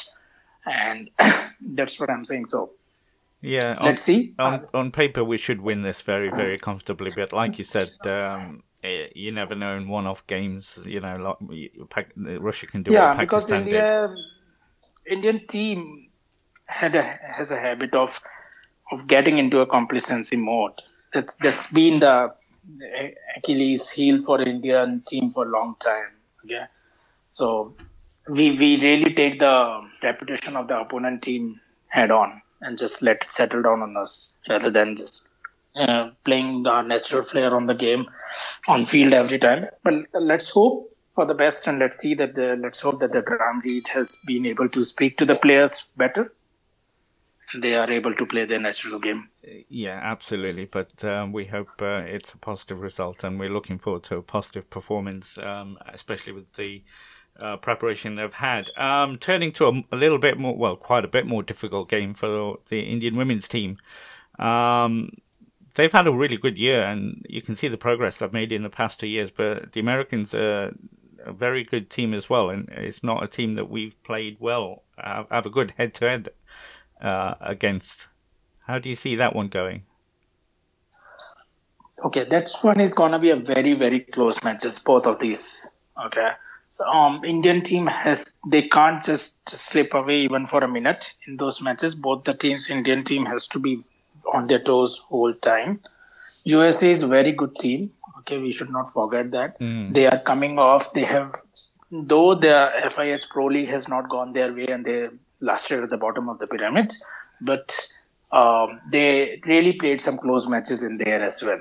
and 0.65 1.11
that's 1.61 2.00
what 2.00 2.09
I'm 2.09 2.25
saying. 2.25 2.47
So 2.47 2.71
yeah, 3.43 3.77
on, 3.79 3.85
let's 3.85 4.03
see. 4.03 4.35
On, 4.39 4.67
on 4.73 4.91
paper, 4.93 5.23
we 5.23 5.37
should 5.37 5.61
win 5.61 5.83
this 5.83 6.00
very, 6.00 6.31
very 6.31 6.59
comfortably. 6.59 7.12
But 7.15 7.35
like 7.35 7.59
you 7.59 7.65
said, 7.65 7.91
um, 8.07 8.62
eh, 8.83 9.09
you 9.15 9.31
never 9.31 9.55
know 9.55 9.75
in 9.75 9.89
one-off 9.89 10.27
games. 10.27 10.79
You 10.87 11.00
know, 11.00 11.37
like 11.95 12.12
Russia 12.17 12.67
can 12.67 12.83
do 12.83 12.93
yeah, 12.93 13.09
what 13.09 13.29
Pakistan 13.29 13.65
because 13.65 13.75
India, 13.75 14.09
did. 14.09 15.19
Indian 15.19 15.47
team 15.47 16.09
had 16.65 16.97
a, 16.97 17.03
has 17.03 17.50
a 17.50 17.61
habit 17.61 17.95
of 17.95 18.19
of 18.91 19.07
getting 19.07 19.37
into 19.37 19.61
a 19.61 19.67
complacency 19.67 20.37
mode. 20.37 20.81
That's 21.12 21.37
that's 21.37 21.73
been 21.73 22.00
the 22.00 22.33
Achilles 23.37 23.88
heel 23.90 24.23
for 24.23 24.40
Indian 24.40 25.02
team 25.07 25.33
for 25.33 25.47
a 25.47 25.50
long 25.50 25.76
time. 25.81 26.12
Okay, 26.45 26.64
so 27.29 27.75
we 28.29 28.50
we 28.52 28.81
really 28.81 29.12
take 29.14 29.38
the 29.40 29.88
reputation 30.02 30.57
of 30.57 30.69
the 30.69 30.79
opponent 30.79 31.23
team 31.23 31.61
head 31.88 32.11
on 32.11 32.40
and 32.61 32.79
just 32.79 33.02
let 33.02 33.25
it 33.25 33.33
settle 33.33 33.62
down 33.62 33.83
on 33.83 33.97
us 33.97 34.35
rather 34.49 34.71
than 34.71 34.97
just 34.97 35.26
uh, 35.76 36.11
playing 36.25 36.62
the 36.62 36.83
natural 36.83 37.23
flair 37.23 37.55
on 37.55 37.67
the 37.67 37.75
game 37.75 38.07
on 38.69 38.85
field 38.85 39.12
every 39.12 39.38
time. 39.38 39.67
But 39.83 39.95
let's 40.14 40.49
hope 40.49 40.90
for 41.14 41.26
the 41.26 41.35
best 41.35 41.67
and 41.67 41.79
let's 41.79 41.99
see 41.99 42.14
that 42.14 42.35
the 42.35 42.57
let's 42.61 42.81
hope 42.81 43.00
that 43.00 43.12
the 43.12 43.23
Graham 43.23 43.61
Reid 43.64 43.88
has 43.88 44.21
been 44.26 44.47
able 44.47 44.69
to 44.69 44.85
speak 44.85 45.17
to 45.19 45.25
the 45.25 45.35
players 45.35 45.90
better. 45.97 46.33
They 47.54 47.75
are 47.75 47.90
able 47.90 48.14
to 48.14 48.26
play 48.26 48.45
their 48.45 48.61
natural 48.61 48.99
game. 48.99 49.28
Yeah, 49.69 49.99
absolutely. 50.02 50.66
But 50.66 51.04
um, 51.04 51.33
we 51.33 51.47
hope 51.47 51.71
uh, 51.80 52.02
it's 52.07 52.33
a 52.33 52.38
positive 52.38 52.80
result, 52.80 53.25
and 53.25 53.40
we're 53.40 53.50
looking 53.50 53.78
forward 53.78 54.04
to 54.04 54.16
a 54.16 54.23
positive 54.23 54.71
performance, 54.71 55.38
um, 55.38 55.78
especially 55.88 56.33
with 56.33 56.52
the 56.54 56.83
uh, 57.38 57.57
preparation 57.57 58.14
they've 58.14 58.33
had. 58.35 58.71
Um, 58.76 59.19
turning 59.19 59.52
to 59.52 59.66
a, 59.66 59.83
a, 59.92 59.97
little 59.97 60.19
bit 60.19 60.38
more, 60.38 60.57
well, 60.57 60.76
quite 60.76 61.04
a 61.04 61.09
bit 61.09 61.26
more 61.26 61.42
difficult 61.42 61.88
game 61.88 62.14
for 62.14 62.59
the 62.69 62.80
Indian 62.80 63.16
women's 63.16 63.49
team. 63.49 63.78
Um, 64.38 65.11
they've 65.75 65.92
had 65.92 66.07
a 66.07 66.12
really 66.12 66.37
good 66.37 66.59
year, 66.59 66.83
and 66.83 67.25
you 67.28 67.42
can 67.42 67.57
see 67.57 67.69
the 67.69 67.76
progress 67.76 68.19
they've 68.19 68.33
made 68.33 68.52
in 68.52 68.62
the 68.62 68.71
past 68.71 69.00
two 69.00 69.09
years. 69.09 69.30
But 69.30 69.73
the 69.73 69.80
Americans 69.80 70.35
are 70.35 70.75
a 71.25 71.33
very 71.33 71.64
good 71.64 71.90
team 71.90 72.14
as 72.14 72.30
well, 72.30 72.50
and 72.50 72.69
it's 72.71 73.02
not 73.02 73.23
a 73.25 73.28
team 73.28 73.54
that 73.54 73.71
we've 73.71 74.00
played 74.02 74.37
well, 74.38 74.85
have, 74.99 75.26
have 75.30 75.47
a 75.47 75.50
good 75.50 75.75
head 75.76 75.95
to 75.95 76.09
head 76.09 76.28
against. 77.00 78.09
How 78.66 78.78
do 78.78 78.88
you 78.88 78.97
see 78.97 79.16
that 79.16 79.35
one 79.35 79.49
going? 79.49 79.83
Okay, 82.04 82.25
that 82.25 82.50
one 82.62 82.80
is 82.80 82.95
gonna 82.95 83.19
be 83.19 83.30
a 83.30 83.37
very 83.37 83.75
very 83.75 84.00
close 84.00 84.42
match. 84.42 84.62
Just 84.62 84.85
both 84.85 85.07
of 85.07 85.19
these. 85.19 85.69
Okay, 86.07 86.30
um, 86.87 87.25
Indian 87.25 87.62
team 87.62 87.87
has 87.87 88.35
they 88.47 88.62
can't 88.62 89.04
just 89.04 89.50
slip 89.50 89.92
away 89.95 90.23
even 90.23 90.47
for 90.47 90.64
a 90.64 90.69
minute 90.69 91.12
in 91.26 91.37
those 91.37 91.61
matches. 91.61 91.95
Both 91.95 92.25
the 92.25 92.35
teams, 92.35 92.71
Indian 92.71 93.04
team 93.04 93.26
has 93.26 93.47
to 93.49 93.59
be 93.59 93.80
on 94.33 94.47
their 94.47 94.61
toes 94.61 94.99
whole 94.99 95.35
time. 95.35 95.80
USA 96.45 96.90
is 96.90 97.02
a 97.02 97.07
very 97.07 97.33
good 97.33 97.54
team. 97.57 97.92
Okay, 98.21 98.38
we 98.38 98.52
should 98.52 98.71
not 98.71 98.92
forget 98.92 99.30
that 99.33 99.59
mm. 99.61 99.92
they 99.92 100.07
are 100.07 100.19
coming 100.19 100.59
off. 100.59 100.92
They 100.92 101.04
have, 101.04 101.35
though 101.90 102.35
the 102.35 102.71
FIH 102.85 103.28
Pro 103.28 103.47
League 103.47 103.69
has 103.69 103.88
not 103.88 104.09
gone 104.09 104.33
their 104.33 104.52
way 104.52 104.66
and 104.66 104.85
they 104.85 105.09
lasted 105.40 105.82
at 105.82 105.90
the 105.90 105.97
bottom 105.97 106.28
of 106.28 106.38
the 106.38 106.47
pyramid, 106.47 106.92
but 107.40 107.78
um, 108.32 108.80
they 108.90 109.40
really 109.47 109.73
played 109.73 110.00
some 110.00 110.18
close 110.18 110.47
matches 110.47 110.82
in 110.82 110.99
there 110.99 111.23
as 111.23 111.42
well. 111.42 111.61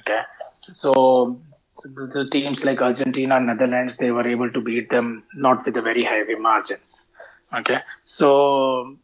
Okay, 0.00 0.20
so 0.62 1.40
the, 1.84 2.28
teams 2.30 2.64
like 2.64 2.80
Argentina, 2.80 3.40
Netherlands, 3.40 3.96
they 3.96 4.10
were 4.10 4.26
able 4.26 4.50
to 4.50 4.60
beat 4.60 4.90
them 4.90 5.24
not 5.34 5.64
with 5.64 5.76
a 5.76 5.82
very 5.82 6.04
heavy 6.04 6.34
margins. 6.34 7.12
Okay, 7.54 7.78
so 8.04 8.96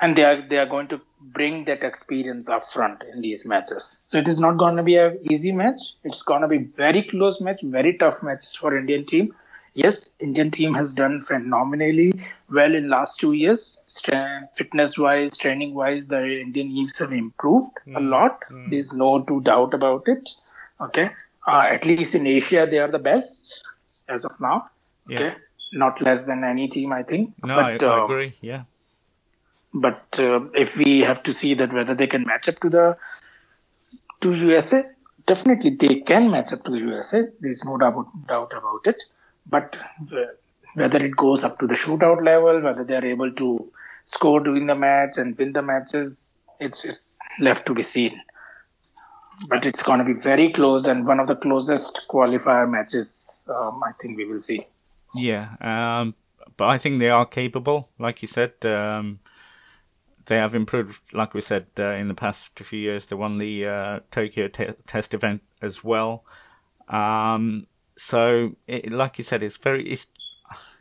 and 0.00 0.16
they 0.16 0.24
are 0.24 0.46
they 0.48 0.58
are 0.58 0.66
going 0.66 0.88
to 0.88 1.00
bring 1.20 1.64
that 1.64 1.82
experience 1.82 2.48
up 2.48 2.64
front 2.64 3.02
in 3.12 3.20
these 3.20 3.46
matches. 3.46 4.00
So 4.02 4.18
it 4.18 4.28
is 4.28 4.40
not 4.40 4.56
going 4.58 4.76
to 4.76 4.82
be 4.82 4.96
an 4.96 5.18
easy 5.22 5.52
match. 5.52 5.94
It's 6.04 6.22
going 6.22 6.42
to 6.42 6.48
be 6.48 6.58
very 6.58 7.02
close 7.02 7.40
match, 7.40 7.60
very 7.62 7.96
tough 7.98 8.22
matches 8.22 8.54
for 8.54 8.76
Indian 8.76 9.04
team. 9.04 9.34
Yes, 9.76 10.18
Indian 10.20 10.50
team 10.50 10.74
has 10.74 10.94
done 10.94 11.20
phenomenally 11.20 12.12
well 12.50 12.74
in 12.74 12.88
last 12.88 13.20
two 13.20 13.32
years. 13.32 13.62
fitness 14.54 14.96
wise, 14.98 15.36
training 15.36 15.74
wise, 15.74 16.06
the 16.06 16.40
Indian 16.40 16.68
teams 16.68 16.98
have 16.98 17.12
improved 17.12 17.76
mm. 17.86 17.96
a 17.96 18.00
hmm. 18.00 18.08
lot. 18.08 18.40
Mm. 18.50 18.70
There's 18.70 18.94
no 18.94 19.22
two 19.22 19.40
doubt 19.42 19.74
about 19.74 20.08
it. 20.08 20.30
Okay, 20.80 21.10
uh, 21.46 21.64
at 21.70 21.84
least 21.84 22.14
in 22.14 22.26
Asia, 22.26 22.66
they 22.70 22.78
are 22.78 22.90
the 22.90 22.98
best 22.98 23.64
as 24.08 24.24
of 24.24 24.32
now. 24.40 24.70
Yeah. 25.08 25.18
Okay, 25.18 25.36
not 25.72 26.00
less 26.00 26.24
than 26.24 26.42
any 26.42 26.68
team, 26.68 26.92
I 26.92 27.02
think. 27.02 27.34
No, 27.44 27.56
but, 27.56 27.82
I, 27.82 27.86
I 27.86 28.00
uh, 28.00 28.04
agree. 28.04 28.34
Yeah 28.40 28.64
but 29.74 30.18
uh, 30.18 30.40
if 30.54 30.76
we 30.76 31.00
have 31.00 31.22
to 31.22 31.32
see 31.32 31.54
that 31.54 31.72
whether 31.72 31.94
they 31.94 32.06
can 32.06 32.24
match 32.24 32.48
up 32.48 32.58
to 32.60 32.70
the 32.70 32.96
to 34.20 34.34
USA, 34.34 34.84
definitely 35.26 35.70
they 35.70 35.96
can 36.00 36.30
match 36.30 36.52
up 36.52 36.64
to 36.64 36.70
the 36.70 36.78
USA. 36.78 37.24
There's 37.40 37.64
no 37.64 37.76
doubt, 37.76 38.06
doubt 38.26 38.52
about 38.56 38.86
it. 38.86 39.02
But 39.48 39.76
whether 40.74 41.04
it 41.04 41.16
goes 41.16 41.44
up 41.44 41.58
to 41.58 41.66
the 41.66 41.74
shootout 41.74 42.24
level, 42.24 42.60
whether 42.60 42.84
they 42.84 42.94
are 42.94 43.04
able 43.04 43.32
to 43.32 43.72
score 44.04 44.40
during 44.40 44.66
the 44.66 44.74
match 44.74 45.16
and 45.16 45.36
win 45.38 45.52
the 45.52 45.62
matches, 45.62 46.42
it's 46.60 46.84
it's 46.84 47.18
left 47.40 47.66
to 47.66 47.74
be 47.74 47.82
seen. 47.82 48.20
But 49.48 49.66
it's 49.66 49.82
going 49.82 49.98
to 49.98 50.04
be 50.04 50.14
very 50.14 50.50
close 50.50 50.86
and 50.86 51.06
one 51.06 51.20
of 51.20 51.26
the 51.26 51.36
closest 51.36 52.06
qualifier 52.08 52.68
matches. 52.68 53.48
Um, 53.54 53.82
I 53.84 53.92
think 54.00 54.16
we 54.16 54.24
will 54.24 54.38
see. 54.38 54.66
Yeah, 55.14 55.56
um, 55.60 56.14
but 56.56 56.68
I 56.68 56.78
think 56.78 56.98
they 56.98 57.10
are 57.10 57.26
capable, 57.26 57.90
like 57.98 58.22
you 58.22 58.28
said. 58.28 58.52
Um, 58.64 59.20
they 60.26 60.36
have 60.36 60.54
improved, 60.54 61.00
like 61.12 61.34
we 61.34 61.40
said, 61.40 61.66
uh, 61.78 61.90
in 61.90 62.08
the 62.08 62.14
past 62.14 62.58
few 62.58 62.78
years. 62.78 63.06
They 63.06 63.16
won 63.16 63.38
the 63.38 63.66
uh, 63.66 64.00
Tokyo 64.10 64.48
te- 64.48 64.74
Test 64.86 65.14
event 65.14 65.42
as 65.62 65.84
well. 65.84 66.24
Um, 66.88 67.66
so, 67.96 68.56
it, 68.66 68.92
like 68.92 69.18
you 69.18 69.24
said, 69.24 69.42
it's 69.42 69.56
very. 69.56 69.88
It's, 69.88 70.06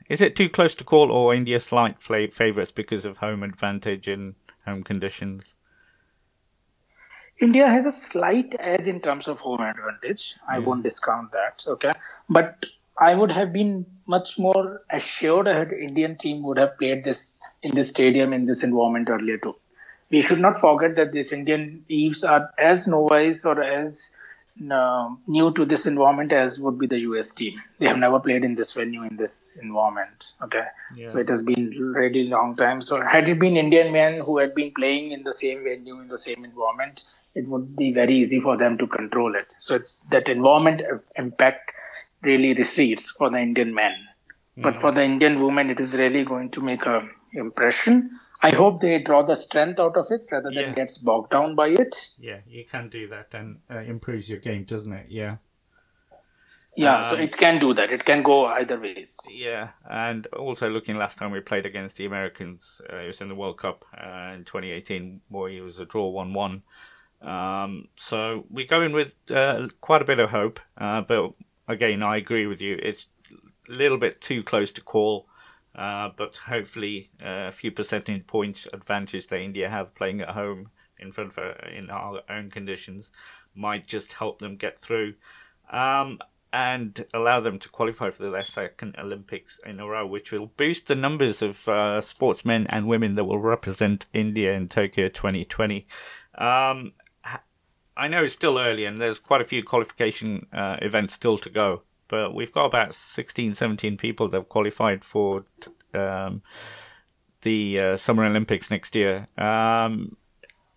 is 0.09 0.21
it 0.21 0.35
too 0.35 0.49
close 0.49 0.75
to 0.75 0.83
call, 0.83 1.11
or 1.11 1.33
India 1.33 1.59
slight 1.59 2.01
favourites 2.01 2.71
because 2.71 3.05
of 3.05 3.17
home 3.17 3.41
advantage 3.41 4.07
and 4.07 4.35
home 4.65 4.83
conditions? 4.83 5.55
India 7.41 7.67
has 7.67 7.85
a 7.85 7.91
slight 7.91 8.55
edge 8.59 8.87
in 8.87 9.01
terms 9.01 9.27
of 9.27 9.39
home 9.39 9.61
advantage. 9.61 10.35
I 10.47 10.59
won't 10.59 10.83
discount 10.83 11.31
that. 11.31 11.63
Okay, 11.67 11.91
but 12.29 12.65
I 12.99 13.13
would 13.13 13.31
have 13.31 13.51
been 13.51 13.85
much 14.07 14.39
more 14.39 14.79
assured 14.89 15.47
that 15.47 15.73
Indian 15.73 16.15
team 16.15 16.43
would 16.43 16.57
have 16.57 16.77
played 16.77 17.03
this 17.03 17.41
in 17.63 17.75
this 17.75 17.89
stadium 17.89 18.31
in 18.31 18.45
this 18.45 18.63
environment 18.63 19.09
earlier 19.09 19.37
too. 19.37 19.55
We 20.11 20.21
should 20.21 20.39
not 20.39 20.57
forget 20.57 20.95
that 20.95 21.11
these 21.11 21.33
Indian 21.33 21.83
Eves 21.89 22.23
are 22.23 22.51
as 22.57 22.87
novice 22.87 23.43
or 23.43 23.61
as 23.61 24.15
uh, 24.71 25.09
new 25.27 25.51
to 25.51 25.65
this 25.65 25.85
environment 25.85 26.31
as 26.31 26.59
would 26.59 26.79
be 26.79 26.87
the 26.87 26.99
US 26.99 27.33
team. 27.33 27.61
They 27.79 27.87
have 27.87 27.97
never 27.97 28.19
played 28.19 28.45
in 28.45 28.55
this 28.55 28.71
venue 28.71 29.03
in 29.03 29.17
this 29.17 29.57
environment. 29.61 30.33
Okay, 30.43 30.65
yeah. 30.95 31.07
so 31.07 31.19
it 31.19 31.29
has 31.29 31.41
been 31.41 31.69
really 31.69 32.27
long 32.27 32.55
time. 32.55 32.81
So 32.81 33.01
had 33.01 33.27
it 33.27 33.39
been 33.39 33.57
Indian 33.57 33.91
men 33.91 34.21
who 34.21 34.37
had 34.37 34.55
been 34.55 34.71
playing 34.71 35.11
in 35.11 35.23
the 35.23 35.33
same 35.33 35.63
venue 35.63 35.99
in 35.99 36.07
the 36.07 36.17
same 36.17 36.45
environment, 36.45 37.03
it 37.35 37.47
would 37.47 37.75
be 37.75 37.91
very 37.91 38.13
easy 38.13 38.39
for 38.39 38.55
them 38.55 38.77
to 38.77 38.87
control 38.87 39.35
it. 39.35 39.53
So 39.59 39.79
that 40.09 40.29
environment 40.29 40.81
impact 41.17 41.73
really 42.21 42.53
recedes 42.53 43.09
for 43.09 43.29
the 43.29 43.39
Indian 43.39 43.73
men. 43.73 43.91
Mm-hmm. 43.91 44.61
But 44.61 44.79
for 44.79 44.91
the 44.91 45.03
Indian 45.03 45.43
women, 45.43 45.69
it 45.69 45.79
is 45.81 45.95
really 45.97 46.23
going 46.23 46.49
to 46.51 46.61
make 46.61 46.85
a 46.85 47.07
impression. 47.33 48.09
I 48.41 48.51
hope 48.51 48.81
they 48.81 48.99
draw 48.99 49.23
the 49.23 49.35
strength 49.35 49.79
out 49.79 49.97
of 49.97 50.07
it 50.11 50.27
rather 50.31 50.49
than 50.49 50.65
yeah. 50.65 50.73
gets 50.73 50.97
bogged 50.97 51.31
down 51.31 51.55
by 51.55 51.69
it. 51.69 51.95
Yeah, 52.19 52.39
you 52.47 52.65
can 52.65 52.89
do 52.89 53.07
that 53.07 53.33
and 53.33 53.59
uh, 53.71 53.79
improves 53.79 54.29
your 54.29 54.39
game, 54.39 54.65
doesn't 54.65 54.91
it? 54.91 55.07
Yeah. 55.09 55.37
Yeah, 56.75 56.97
um, 56.99 57.03
so 57.05 57.15
it 57.15 57.37
can 57.37 57.59
do 57.59 57.73
that. 57.73 57.91
It 57.91 58.03
can 58.03 58.21
go 58.21 58.45
either 58.47 58.79
ways. 58.79 59.17
Yeah, 59.29 59.69
and 59.89 60.27
also 60.27 60.69
looking 60.69 60.97
last 60.97 61.17
time 61.17 61.31
we 61.31 61.39
played 61.39 61.65
against 61.65 61.95
the 61.97 62.05
Americans, 62.05 62.81
uh, 62.91 62.97
it 62.97 63.07
was 63.07 63.21
in 63.21 63.29
the 63.29 63.35
World 63.35 63.57
Cup 63.57 63.85
uh, 63.97 64.33
in 64.35 64.43
2018, 64.43 65.21
where 65.29 65.49
it 65.49 65.61
was 65.61 65.79
a 65.79 65.85
draw 65.85 66.09
1 66.09 66.33
1. 66.33 66.63
Um, 67.21 67.87
so 67.95 68.45
we 68.49 68.65
go 68.65 68.81
in 68.81 68.91
with 68.91 69.15
uh, 69.31 69.69
quite 69.79 70.01
a 70.01 70.05
bit 70.05 70.19
of 70.19 70.31
hope, 70.31 70.59
uh, 70.77 71.01
but 71.01 71.33
again, 71.67 72.03
I 72.03 72.17
agree 72.17 72.45
with 72.45 72.61
you. 72.61 72.77
It's 72.81 73.07
a 73.69 73.71
little 73.71 73.97
bit 73.97 74.19
too 74.19 74.43
close 74.43 74.73
to 74.73 74.81
call, 74.81 75.27
uh, 75.75 76.09
but 76.15 76.35
hopefully 76.35 77.09
uh, 77.21 77.47
a 77.47 77.51
few 77.51 77.71
percentage 77.71 78.27
points 78.27 78.67
advantage 78.71 79.27
that 79.27 79.39
India 79.39 79.69
have 79.69 79.95
playing 79.95 80.21
at 80.21 80.29
home 80.29 80.69
in 80.97 81.11
front 81.11 81.31
of 81.31 81.37
uh, 81.37 81.53
in 81.75 81.89
our 81.89 82.21
own 82.29 82.49
conditions 82.49 83.11
might 83.53 83.87
just 83.87 84.13
help 84.13 84.39
them 84.39 84.55
get 84.55 84.79
through. 84.79 85.13
Um, 85.71 86.19
and 86.53 87.05
allow 87.13 87.41
them 87.41 87.59
to 87.59 87.67
qualify 87.67 88.09
for 88.09 88.29
their 88.29 88.43
second 88.45 88.95
Olympics 88.97 89.59
in 89.65 89.77
a 89.81 89.85
row, 89.85 90.07
which 90.07 90.31
will 90.31 90.45
boost 90.55 90.87
the 90.87 90.95
numbers 90.95 91.41
of 91.41 91.67
uh, 91.67 91.99
sportsmen 91.99 92.65
and 92.67 92.87
women 92.87 93.15
that 93.15 93.25
will 93.25 93.39
represent 93.39 94.05
India 94.13 94.53
in 94.53 94.69
Tokyo 94.69 95.09
2020. 95.09 95.85
Um, 96.37 96.93
I 97.97 98.07
know 98.07 98.23
it's 98.23 98.33
still 98.33 98.57
early 98.57 98.85
and 98.85 99.01
there's 99.01 99.19
quite 99.19 99.41
a 99.41 99.45
few 99.45 99.63
qualification 99.63 100.47
uh, 100.53 100.77
events 100.81 101.15
still 101.15 101.37
to 101.39 101.49
go, 101.49 101.81
but 102.07 102.33
we've 102.33 102.51
got 102.51 102.65
about 102.65 102.95
16, 102.95 103.55
17 103.55 103.97
people 103.97 104.29
that 104.29 104.37
have 104.37 104.49
qualified 104.49 105.03
for 105.03 105.45
um, 105.93 106.41
the 107.41 107.79
uh, 107.79 107.97
Summer 107.97 108.25
Olympics 108.25 108.69
next 108.69 108.95
year. 108.95 109.27
Um, 109.37 110.17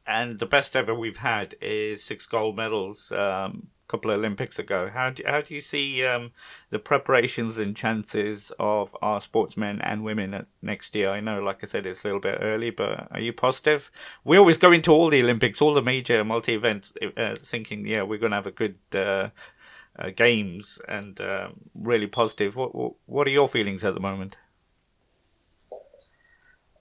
and 0.06 0.38
the 0.38 0.46
best 0.46 0.74
ever 0.74 0.94
we've 0.94 1.18
had 1.18 1.54
is 1.60 2.02
six 2.02 2.26
gold 2.26 2.56
medals. 2.56 3.12
Um, 3.12 3.68
couple 3.88 4.10
of 4.10 4.18
Olympics 4.18 4.58
ago. 4.58 4.90
How 4.92 5.10
do 5.10 5.22
how 5.26 5.40
do 5.40 5.54
you 5.54 5.60
see 5.60 6.04
um, 6.04 6.32
the 6.70 6.78
preparations 6.78 7.58
and 7.58 7.74
chances 7.74 8.52
of 8.60 8.94
our 9.02 9.20
sportsmen 9.20 9.80
and 9.80 10.04
women 10.04 10.34
at 10.34 10.46
next 10.62 10.94
year? 10.94 11.10
I 11.10 11.20
know, 11.20 11.40
like 11.40 11.64
I 11.64 11.66
said, 11.66 11.86
it's 11.86 12.04
a 12.04 12.06
little 12.06 12.20
bit 12.20 12.38
early, 12.40 12.70
but 12.70 13.08
are 13.10 13.20
you 13.20 13.32
positive? 13.32 13.90
We 14.24 14.36
always 14.36 14.58
go 14.58 14.70
into 14.70 14.92
all 14.92 15.08
the 15.08 15.22
Olympics, 15.22 15.60
all 15.60 15.74
the 15.74 15.82
major 15.82 16.22
multi 16.22 16.54
events, 16.54 16.92
uh, 17.16 17.36
thinking, 17.42 17.86
yeah, 17.86 18.02
we're 18.02 18.18
going 18.18 18.30
to 18.30 18.36
have 18.36 18.46
a 18.46 18.52
good. 18.52 18.76
Uh, 18.92 19.30
uh, 19.98 20.10
games 20.14 20.80
and 20.88 21.20
uh, 21.20 21.48
really 21.74 22.06
positive. 22.06 22.56
What, 22.56 22.74
what 22.74 22.92
what 23.06 23.26
are 23.26 23.30
your 23.30 23.48
feelings 23.48 23.84
at 23.84 23.94
the 23.94 24.00
moment? 24.00 24.36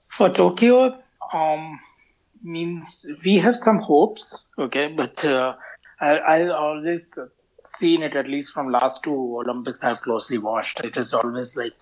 For 0.08 0.28
Tokyo, 0.30 1.00
um, 1.32 1.78
means 2.42 3.06
we 3.24 3.36
have 3.36 3.56
some 3.56 3.78
hopes, 3.78 4.46
okay, 4.58 4.88
but 4.88 5.24
uh, 5.24 5.54
I, 6.00 6.16
I 6.16 6.48
always 6.48 7.18
seen 7.64 8.02
it 8.02 8.16
at 8.16 8.28
least 8.28 8.52
from 8.52 8.70
last 8.70 9.02
two 9.02 9.38
Olympics 9.38 9.84
I've 9.84 10.00
closely 10.00 10.38
watched. 10.38 10.80
It 10.80 10.96
is 10.96 11.12
always 11.12 11.56
like 11.56 11.74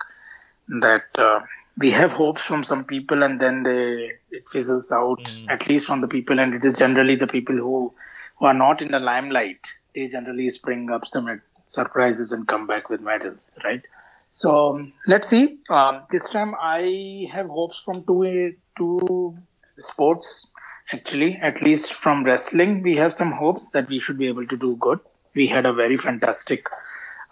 that 0.80 1.04
uh, 1.16 1.40
we 1.78 1.90
have 1.90 2.10
hopes 2.10 2.42
from 2.42 2.64
some 2.64 2.84
people 2.84 3.22
and 3.22 3.40
then 3.40 3.62
they 3.62 4.12
it 4.30 4.48
fizzles 4.48 4.90
out 4.90 5.22
mm. 5.22 5.46
at 5.48 5.68
least 5.68 5.86
from 5.86 6.00
the 6.00 6.08
people 6.08 6.40
and 6.40 6.54
it 6.54 6.64
is 6.64 6.78
generally 6.78 7.14
the 7.14 7.26
people 7.26 7.54
who 7.54 7.92
who 8.38 8.46
are 8.46 8.54
not 8.54 8.82
in 8.82 8.90
the 8.90 8.98
limelight 8.98 9.68
they 9.96 10.06
generally 10.06 10.48
spring 10.50 10.90
up 10.90 11.06
some 11.06 11.42
surprises 11.64 12.30
and 12.32 12.46
come 12.46 12.66
back 12.66 12.88
with 12.88 13.00
medals 13.00 13.60
right? 13.64 13.84
So 14.30 14.86
let's 15.06 15.28
see. 15.28 15.58
Um, 15.70 16.02
this 16.10 16.28
time 16.28 16.54
i 16.60 17.26
have 17.32 17.48
hopes 17.48 17.82
from 17.84 18.04
two 18.04 18.54
two 18.76 19.36
sports 19.78 20.52
actually. 20.92 21.36
At 21.36 21.62
least 21.62 21.92
from 21.92 22.24
wrestling 22.24 22.82
we 22.82 22.96
have 22.96 23.12
some 23.12 23.32
hopes 23.32 23.70
that 23.70 23.88
we 23.88 23.98
should 23.98 24.18
be 24.18 24.28
able 24.28 24.46
to 24.46 24.56
do 24.56 24.76
good. 24.76 25.00
We 25.34 25.46
had 25.46 25.66
a 25.66 25.72
very 25.72 25.96
fantastic 25.96 26.66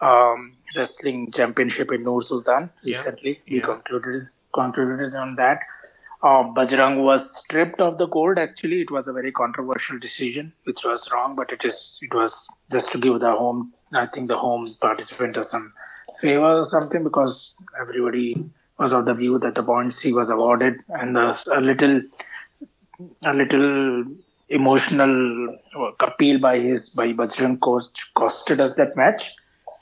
um, 0.00 0.52
wrestling 0.76 1.30
championship 1.30 1.92
in 1.92 2.02
Nur 2.02 2.22
Sultan 2.22 2.70
recently. 2.84 3.40
Yeah. 3.46 3.50
we 3.50 3.56
yeah. 3.58 3.66
concluded 3.66 4.28
concluded 4.52 5.14
on 5.14 5.36
that 5.36 5.62
uh, 6.24 6.42
Bajrang 6.42 7.02
was 7.02 7.36
stripped 7.36 7.80
of 7.82 7.98
the 7.98 8.06
gold. 8.06 8.38
Actually, 8.38 8.80
it 8.80 8.90
was 8.90 9.06
a 9.08 9.12
very 9.12 9.30
controversial 9.30 9.98
decision, 9.98 10.52
which 10.64 10.82
was 10.82 11.10
wrong. 11.12 11.36
But 11.36 11.52
it 11.52 11.64
is 11.64 11.98
it 12.00 12.14
was 12.14 12.48
just 12.70 12.92
to 12.92 12.98
give 12.98 13.20
the 13.20 13.32
home. 13.32 13.72
I 13.92 14.06
think 14.06 14.28
the 14.28 14.38
home 14.38 14.66
participant 14.80 15.36
some 15.44 15.72
favor 16.18 16.60
or 16.60 16.64
something 16.64 17.04
because 17.04 17.54
everybody 17.78 18.42
was 18.78 18.92
of 18.92 19.04
the 19.06 19.14
view 19.14 19.38
that 19.38 19.54
the 19.54 19.62
he 20.02 20.12
was 20.12 20.30
awarded 20.30 20.80
and 20.88 21.14
the, 21.14 21.26
a 21.52 21.60
little 21.60 22.02
a 23.22 23.32
little 23.32 24.04
emotional 24.48 25.58
appeal 26.00 26.38
by 26.38 26.58
his 26.58 26.88
by 26.88 27.12
Bajrang 27.12 27.60
coach 27.60 28.14
costed 28.14 28.60
us 28.60 28.74
that 28.74 28.96
match. 28.96 29.32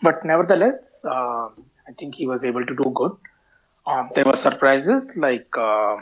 But 0.02 0.24
nevertheless, 0.24 1.04
uh, 1.04 1.48
I 1.88 1.92
think 1.96 2.16
he 2.16 2.26
was 2.26 2.44
able 2.44 2.66
to 2.66 2.74
do 2.74 2.90
good. 2.94 3.12
Um, 3.86 4.10
there 4.14 4.24
were 4.24 4.36
surprises 4.36 5.16
like 5.16 5.46
uh, 5.56 5.96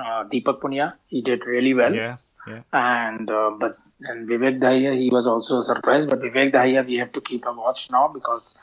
uh, 0.00 0.24
Deepak 0.24 0.60
Punia. 0.60 0.94
He 1.06 1.22
did 1.22 1.46
really 1.46 1.74
well. 1.74 1.94
Yeah. 1.94 2.16
Yeah. 2.46 2.62
And 2.72 3.30
uh, 3.30 3.52
but 3.58 3.78
and 4.02 4.28
Vivek 4.28 4.60
Dahiya, 4.60 4.98
he 4.98 5.08
was 5.10 5.26
also 5.26 5.60
surprised. 5.60 6.10
But 6.10 6.20
Vivek 6.20 6.52
Dahiya, 6.52 6.86
we 6.86 6.96
have 6.96 7.12
to 7.12 7.20
keep 7.22 7.46
a 7.46 7.52
watch 7.52 7.90
now 7.90 8.08
because 8.08 8.62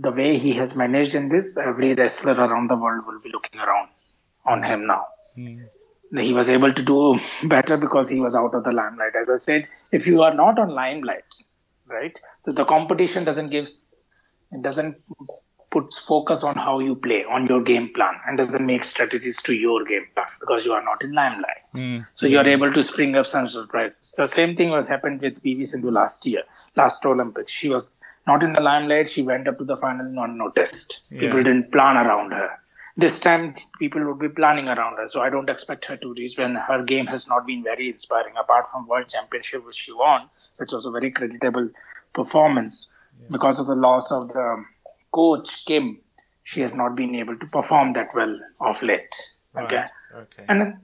the 0.00 0.10
way 0.10 0.38
he 0.38 0.54
has 0.54 0.74
managed 0.74 1.14
in 1.14 1.28
this, 1.28 1.58
every 1.58 1.92
wrestler 1.94 2.32
around 2.32 2.70
the 2.70 2.76
world 2.76 3.04
will 3.06 3.20
be 3.20 3.30
looking 3.30 3.60
around 3.60 3.90
on 4.46 4.62
him 4.62 4.86
now. 4.86 5.04
Mm 5.38 5.68
he 6.16 6.32
was 6.32 6.48
able 6.48 6.72
to 6.72 6.82
do 6.82 7.18
better 7.44 7.76
because 7.76 8.08
he 8.08 8.20
was 8.20 8.34
out 8.34 8.54
of 8.54 8.64
the 8.64 8.72
limelight. 8.72 9.14
As 9.18 9.30
I 9.30 9.36
said, 9.36 9.68
if 9.92 10.06
you 10.06 10.22
are 10.22 10.34
not 10.34 10.58
on 10.58 10.70
limelight, 10.70 11.34
right? 11.86 12.18
So 12.42 12.52
the 12.52 12.64
competition 12.64 13.24
doesn't 13.24 13.50
give, 13.50 13.68
it 14.52 14.62
doesn't 14.62 14.96
put 15.70 15.92
focus 15.92 16.42
on 16.42 16.54
how 16.54 16.78
you 16.78 16.94
play, 16.94 17.24
on 17.24 17.46
your 17.46 17.62
game 17.62 17.92
plan, 17.92 18.14
and 18.26 18.38
doesn't 18.38 18.64
make 18.64 18.84
strategies 18.84 19.36
to 19.42 19.54
your 19.54 19.84
game 19.84 20.06
plan 20.14 20.26
because 20.40 20.64
you 20.64 20.72
are 20.72 20.82
not 20.82 21.02
in 21.02 21.12
limelight. 21.12 21.62
Mm. 21.74 22.06
So 22.14 22.26
you 22.26 22.38
are 22.38 22.48
able 22.48 22.72
to 22.72 22.82
spring 22.82 23.14
up 23.16 23.26
some 23.26 23.48
surprises. 23.48 24.14
The 24.16 24.26
same 24.26 24.56
thing 24.56 24.70
was 24.70 24.88
happened 24.88 25.20
with 25.20 25.42
PV 25.42 25.66
Sindhu 25.66 25.90
last 25.90 26.24
year, 26.26 26.42
last 26.76 27.04
Olympics. 27.04 27.52
She 27.52 27.68
was 27.68 28.02
not 28.26 28.42
in 28.42 28.54
the 28.54 28.62
limelight. 28.62 29.10
She 29.10 29.22
went 29.22 29.46
up 29.48 29.58
to 29.58 29.64
the 29.64 29.76
final 29.76 30.06
not 30.06 30.30
noticed. 30.30 31.00
Yeah. 31.10 31.20
People 31.20 31.42
didn't 31.42 31.70
plan 31.70 31.96
around 31.96 32.32
her 32.32 32.58
this 32.98 33.20
time 33.20 33.54
people 33.78 34.04
would 34.04 34.18
be 34.18 34.28
planning 34.28 34.68
around 34.68 34.96
her. 34.96 35.06
So 35.06 35.20
I 35.20 35.30
don't 35.30 35.48
expect 35.48 35.84
her 35.84 35.96
to 35.98 36.12
reach 36.14 36.36
when 36.36 36.56
her 36.56 36.82
game 36.82 37.06
has 37.06 37.28
not 37.28 37.46
been 37.46 37.62
very 37.62 37.88
inspiring, 37.88 38.34
apart 38.36 38.68
from 38.68 38.88
World 38.88 39.08
Championship 39.08 39.64
which 39.64 39.76
she 39.76 39.92
won, 39.92 40.28
which 40.56 40.72
was 40.72 40.84
a 40.84 40.90
very 40.90 41.12
creditable 41.12 41.70
performance. 42.12 42.92
Yeah. 43.22 43.28
Because 43.30 43.60
of 43.60 43.68
the 43.68 43.76
loss 43.76 44.10
of 44.10 44.30
the 44.30 44.64
coach 45.18 45.64
Kim, 45.66 45.98
she 46.44 46.60
has 46.60 46.74
not 46.74 46.96
been 46.96 47.14
able 47.14 47.38
to 47.38 47.46
perform 47.46 47.94
that 47.94 48.14
well 48.14 48.38
of 48.60 48.82
late. 48.82 49.16
Okay. 49.56 49.76
Right. 49.76 49.90
Okay. 50.22 50.44
And 50.48 50.78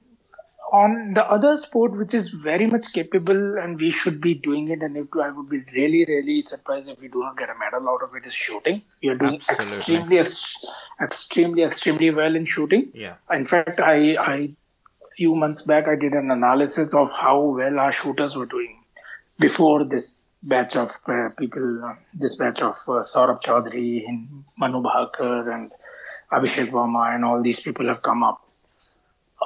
on 0.73 1.15
the 1.15 1.25
other 1.35 1.57
sport 1.57 1.93
which 1.93 2.15
is 2.19 2.31
very 2.31 2.67
much 2.67 2.93
capable 2.93 3.59
and 3.59 3.79
we 3.79 3.91
should 3.91 4.21
be 4.21 4.35
doing 4.47 4.71
it 4.77 4.83
and 4.83 4.97
if 4.97 5.07
I 5.25 5.31
would 5.31 5.49
be 5.49 5.61
really 5.75 6.05
really 6.09 6.41
surprised 6.43 6.91
if 6.91 7.01
we 7.01 7.09
do 7.09 7.21
not 7.21 7.37
get 7.39 7.51
a 7.51 7.55
medal 7.59 7.89
out 7.89 8.03
of 8.03 8.15
it 8.17 8.27
is 8.27 8.35
shooting 8.35 8.83
we 9.03 9.11
are 9.11 9.15
doing 9.15 9.35
Absolutely. 9.35 9.77
extremely 9.77 10.19
ex- 10.19 10.67
extremely 11.03 11.63
extremely 11.63 12.11
well 12.11 12.35
in 12.35 12.45
shooting 12.45 12.89
yeah 12.95 13.15
in 13.31 13.45
fact 13.45 13.79
I 13.79 14.17
I 14.33 14.51
few 15.17 15.35
months 15.37 15.63
back 15.63 15.87
I 15.87 15.97
did 15.97 16.15
an 16.15 16.31
analysis 16.31 16.95
of 16.95 17.13
how 17.13 17.41
well 17.41 17.79
our 17.79 17.93
shooters 17.93 18.37
were 18.37 18.47
doing 18.47 18.83
before 19.39 19.85
this 19.85 20.34
batch 20.53 20.77
of 20.77 20.91
uh, 21.09 21.29
people 21.39 21.85
uh, 21.85 21.95
this 22.13 22.37
batch 22.37 22.63
of 22.63 22.77
uh, 22.89 23.03
Saurabh 23.13 23.43
Chaudhary 23.43 24.07
and 24.07 24.45
Manu 24.59 24.83
Bhaker 24.83 25.53
and 25.55 25.73
Abhishek 26.33 26.69
Verma 26.77 27.15
and 27.15 27.25
all 27.25 27.43
these 27.43 27.61
people 27.61 27.87
have 27.87 28.03
come 28.03 28.23
up 28.23 28.45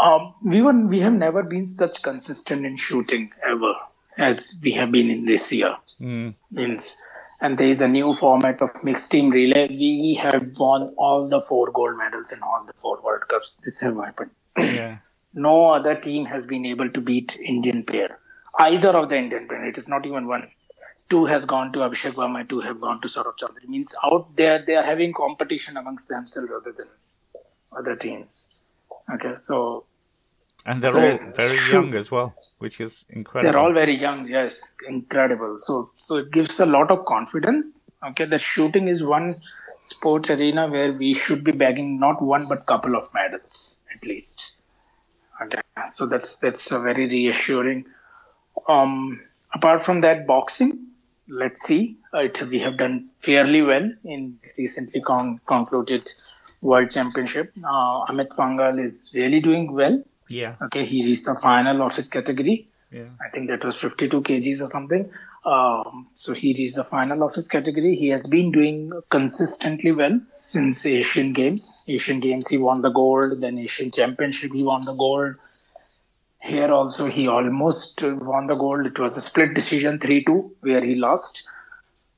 um, 0.01 0.35
we 0.45 0.63
were 0.63 0.73
we 0.73 1.01
have 1.01 1.13
never 1.13 1.43
been 1.43 1.65
such 1.65 2.03
consistent 2.03 2.65
in 2.65 2.77
shooting 2.77 3.31
ever 3.45 3.75
as 4.17 4.61
we 4.65 4.73
have 4.73 4.93
been 4.93 5.11
in 5.11 5.25
this 5.25 5.53
year. 5.53 5.77
Mm. 6.01 6.35
Means, 6.51 6.97
and 7.41 7.57
there 7.57 7.69
is 7.69 7.81
a 7.81 7.89
new 7.89 8.13
format 8.13 8.61
of 8.61 8.71
mixed 8.85 9.11
team 9.11 9.31
relay. 9.31 9.69
We 9.69 10.15
have 10.15 10.57
won 10.59 10.95
all 10.97 11.29
the 11.29 11.41
four 11.41 11.71
gold 11.71 11.97
medals 11.97 12.33
in 12.33 12.43
all 12.43 12.65
the 12.67 12.73
four 12.75 13.01
World 13.03 13.29
Cups. 13.29 13.57
This 13.65 13.81
has 13.81 13.95
happened. 13.95 14.31
Yeah. 14.57 14.99
no 15.35 15.71
other 15.71 15.95
team 15.95 16.25
has 16.27 16.47
been 16.47 16.67
able 16.67 16.91
to 16.91 17.01
beat 17.01 17.37
Indian 17.39 17.85
pair. 17.85 18.19
Either 18.59 18.91
of 18.91 19.09
the 19.09 19.17
Indian 19.17 19.47
pair. 19.47 19.65
It 19.65 19.79
is 19.79 19.89
not 19.89 20.05
even 20.05 20.27
one. 20.27 20.49
Two 21.09 21.25
has 21.25 21.45
gone 21.45 21.73
to 21.73 21.79
Abhishek 21.81 22.13
Verma, 22.13 22.47
two 22.49 22.61
have 22.61 22.81
gone 22.81 23.01
to 23.01 23.09
Saurabh 23.09 23.39
Chaudhary. 23.39 23.69
Means 23.69 23.95
out 24.05 24.37
there 24.37 24.63
they 24.65 24.77
are 24.77 24.83
having 24.83 25.13
competition 25.13 25.77
amongst 25.77 26.09
themselves 26.09 26.51
rather 26.51 26.73
than 26.73 26.87
other 27.77 27.97
teams. 27.97 28.49
Okay, 29.11 29.37
so 29.37 29.87
and 30.67 30.83
they're 30.83 30.93
so, 30.93 31.13
all 31.13 31.33
very 31.35 31.59
young 31.73 31.95
as 31.95 32.11
well, 32.11 32.35
which 32.59 32.81
is 32.81 33.05
incredible. 33.09 33.51
They're 33.51 33.61
all 33.61 33.73
very 33.73 33.99
young, 33.99 34.29
yes, 34.29 34.61
incredible. 34.87 35.57
So 35.57 35.91
so 35.97 36.17
it 36.17 36.31
gives 36.31 36.61
a 36.61 36.67
lot 36.67 36.91
of 36.91 37.05
confidence. 37.07 37.91
Okay, 38.09 38.27
that 38.27 38.43
shooting 38.43 38.89
is 38.89 39.03
one 39.03 39.41
sports 39.81 40.29
arena 40.29 40.67
where 40.69 40.93
we 40.93 41.15
should 41.15 41.45
be 41.45 41.53
bagging 41.53 41.99
not 42.01 42.21
one 42.21 42.47
but 42.49 42.67
couple 42.67 42.97
of 42.97 43.09
medals 43.15 43.79
at 43.95 44.05
least. 44.05 44.57
Okay, 45.41 45.61
so 45.87 46.07
that's 46.07 46.37
that's 46.37 46.71
a 46.71 46.81
very 46.81 47.07
reassuring. 47.07 47.87
Um, 48.69 49.21
apart 49.55 49.85
from 49.85 50.01
that, 50.03 50.27
boxing, 50.27 50.88
let's 51.29 51.63
see. 51.63 51.97
It, 52.15 52.41
we 52.49 52.59
have 52.61 52.79
done 52.79 53.11
fairly 53.21 53.63
well 53.63 53.91
in 54.05 54.39
recently 54.57 55.01
con- 55.01 55.41
concluded 55.47 56.09
World 56.61 56.91
Championship. 56.91 57.53
Uh, 57.59 58.05
Amit 58.07 58.31
Panghal 58.31 58.81
is 58.83 59.13
really 59.15 59.41
doing 59.41 59.73
well. 59.73 60.03
Yeah. 60.29 60.57
Okay, 60.63 60.85
he 60.85 61.05
reached 61.05 61.27
the 61.27 61.35
final 61.35 61.83
of 61.83 61.95
his 61.95 62.09
category. 62.09 62.69
Yeah. 62.91 63.09
I 63.25 63.29
think 63.31 63.49
that 63.51 63.65
was 63.65 63.77
52 63.77 64.23
kgs 64.23 64.63
or 64.63 64.69
something. 64.69 65.11
Um, 65.45 66.09
so 66.15 66.33
he 66.33 66.55
reached 66.55 66.77
the 66.77 66.85
final 66.85 67.23
of 67.23 67.35
his 67.35 67.49
category. 67.49 67.95
He 67.95 68.09
has 68.09 68.27
been 68.27 68.51
doing 68.51 68.93
consistently 69.11 69.93
well 69.93 70.21
since 70.37 70.85
Asian 70.85 71.33
Games. 71.33 71.85
Asian 71.87 72.21
Games, 72.21 72.49
he 72.49 72.59
won 72.59 72.83
the 72.83 72.91
gold. 72.91 73.41
Then 73.41 73.59
Asian 73.59 73.91
Championship, 73.91 74.53
he 74.53 74.63
won 74.63 74.81
the 74.85 74.95
gold. 74.95 75.37
Here 76.41 76.73
also, 76.73 77.07
he 77.07 77.27
almost 77.27 78.03
won 78.03 78.47
the 78.47 78.55
gold. 78.55 78.87
It 78.87 78.99
was 78.99 79.17
a 79.17 79.21
split 79.21 79.55
decision, 79.55 79.99
3-2, 79.99 80.51
where 80.61 80.85
he 80.85 80.95
lost 80.95 81.49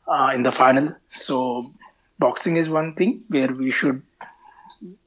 uh, 0.07 0.31
in 0.35 0.43
the 0.43 0.53
final. 0.53 0.95
So 1.09 1.73
boxing 2.19 2.57
is 2.57 2.69
one 2.69 2.95
thing 2.95 3.23
where 3.29 3.49
we 3.49 3.71
should 3.71 4.03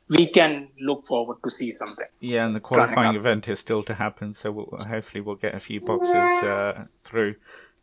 we 0.10 0.28
can 0.28 0.68
look 0.80 1.06
forward 1.06 1.38
to 1.44 1.50
see 1.50 1.72
something. 1.72 2.06
Yeah, 2.20 2.46
and 2.46 2.56
the 2.56 2.60
qualifying 2.60 3.16
event 3.16 3.48
is 3.48 3.60
still 3.60 3.84
to 3.84 3.94
happen, 3.94 4.34
so 4.34 4.52
we'll, 4.52 4.80
hopefully 4.88 5.22
we'll 5.22 5.36
get 5.36 5.56
a 5.56 5.60
few 5.60 5.80
boxes 5.82 6.16
uh, 6.16 6.86
through. 7.04 7.36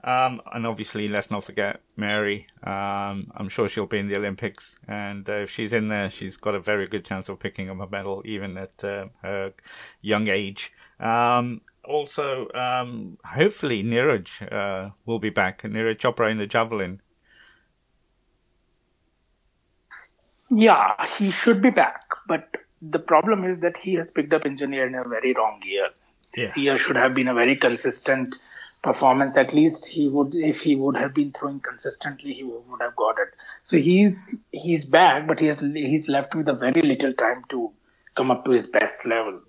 Um, 0.02 0.40
and 0.52 0.66
obviously, 0.66 1.08
let's 1.08 1.30
not 1.30 1.44
forget 1.44 1.80
Mary. 1.96 2.46
Um, 2.62 3.30
I'm 3.36 3.48
sure 3.48 3.68
she'll 3.68 3.86
be 3.86 3.98
in 3.98 4.08
the 4.08 4.16
Olympics, 4.16 4.76
and 4.88 5.28
uh, 5.28 5.42
if 5.44 5.50
she's 5.50 5.72
in 5.72 5.88
there, 5.88 6.08
she's 6.08 6.38
got 6.38 6.54
a 6.54 6.60
very 6.60 6.86
good 6.86 7.04
chance 7.04 7.28
of 7.28 7.38
picking 7.38 7.68
up 7.68 7.80
a 7.80 7.86
medal, 7.86 8.22
even 8.24 8.56
at 8.56 8.82
uh, 8.82 9.06
her 9.22 9.52
young 10.00 10.28
age. 10.28 10.72
Um, 10.98 11.60
also, 11.84 12.48
um, 12.54 13.18
hopefully, 13.24 13.82
Neeraj 13.82 14.50
uh, 14.50 14.90
will 15.04 15.18
be 15.18 15.30
back. 15.30 15.62
Neeraj 15.62 15.98
Chopra 15.98 16.30
in 16.30 16.38
the 16.38 16.46
javelin. 16.46 17.02
Yeah, 20.50 20.94
he 21.18 21.30
should 21.30 21.60
be 21.60 21.70
back, 21.70 22.04
but 22.26 22.56
the 22.82 22.98
problem 22.98 23.44
is 23.44 23.60
that 23.60 23.76
he 23.76 23.94
has 23.94 24.10
picked 24.10 24.32
up 24.32 24.46
engineer 24.46 24.86
in 24.86 24.94
a 24.94 25.06
very 25.06 25.34
wrong 25.34 25.60
year. 25.64 25.90
This 26.34 26.56
yeah. 26.56 26.62
year 26.62 26.78
should 26.78 26.96
have 26.96 27.14
been 27.14 27.28
a 27.28 27.34
very 27.34 27.56
consistent 27.56 28.36
performance. 28.82 29.36
At 29.36 29.52
least 29.52 29.86
he 29.86 30.08
would, 30.08 30.34
if 30.34 30.62
he 30.62 30.76
would 30.76 30.96
have 30.96 31.14
been 31.14 31.32
throwing 31.32 31.60
consistently, 31.60 32.32
he 32.32 32.44
would 32.44 32.80
have 32.80 32.96
got 32.96 33.16
it. 33.18 33.28
So 33.62 33.76
he's 33.76 34.40
he's 34.52 34.84
back, 34.84 35.26
but 35.26 35.38
he 35.38 35.46
has 35.46 35.60
he's 35.60 36.08
left 36.08 36.34
with 36.34 36.48
a 36.48 36.54
very 36.54 36.80
little 36.80 37.12
time 37.12 37.44
to 37.48 37.72
come 38.16 38.30
up 38.30 38.44
to 38.44 38.50
his 38.50 38.66
best 38.66 39.06
level. 39.06 39.40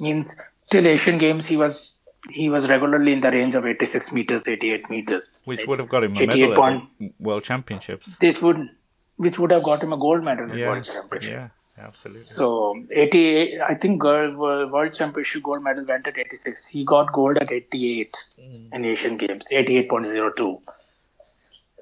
Means 0.00 0.40
till 0.70 0.86
Asian 0.86 1.18
Games, 1.18 1.46
he 1.46 1.56
was 1.56 2.02
he 2.30 2.48
was 2.48 2.68
regularly 2.68 3.12
in 3.12 3.20
the 3.20 3.30
range 3.30 3.54
of 3.54 3.66
86 3.66 4.12
meters, 4.12 4.46
88 4.46 4.90
meters, 4.90 5.42
which 5.44 5.66
would 5.66 5.78
have 5.78 5.88
got 5.88 6.04
him 6.04 6.16
a 6.16 6.26
medal 6.26 6.64
at 6.64 6.82
World 7.18 7.44
Championships. 7.44 8.16
It 8.20 8.40
would, 8.42 8.68
which 9.16 9.38
would 9.38 9.50
have 9.50 9.62
got 9.62 9.82
him 9.82 9.92
a 9.92 9.96
gold 9.98 10.24
medal 10.24 10.50
at 10.50 10.56
yeah, 10.56 10.68
World 10.68 10.84
Championships. 10.84 11.28
Yeah. 11.28 11.48
Absolutely. 11.76 12.22
So 12.22 12.84
88, 12.90 13.60
I 13.60 13.74
think 13.74 14.00
girl 14.00 14.36
World 14.36 14.94
Championship 14.94 15.42
gold 15.42 15.62
medal 15.62 15.84
went 15.84 16.06
at 16.06 16.16
86. 16.16 16.68
He 16.68 16.84
got 16.84 17.12
gold 17.12 17.38
at 17.38 17.50
88 17.50 18.16
mm. 18.38 18.72
in 18.72 18.84
Asian 18.84 19.16
Games, 19.16 19.48
88.02. 19.50 20.60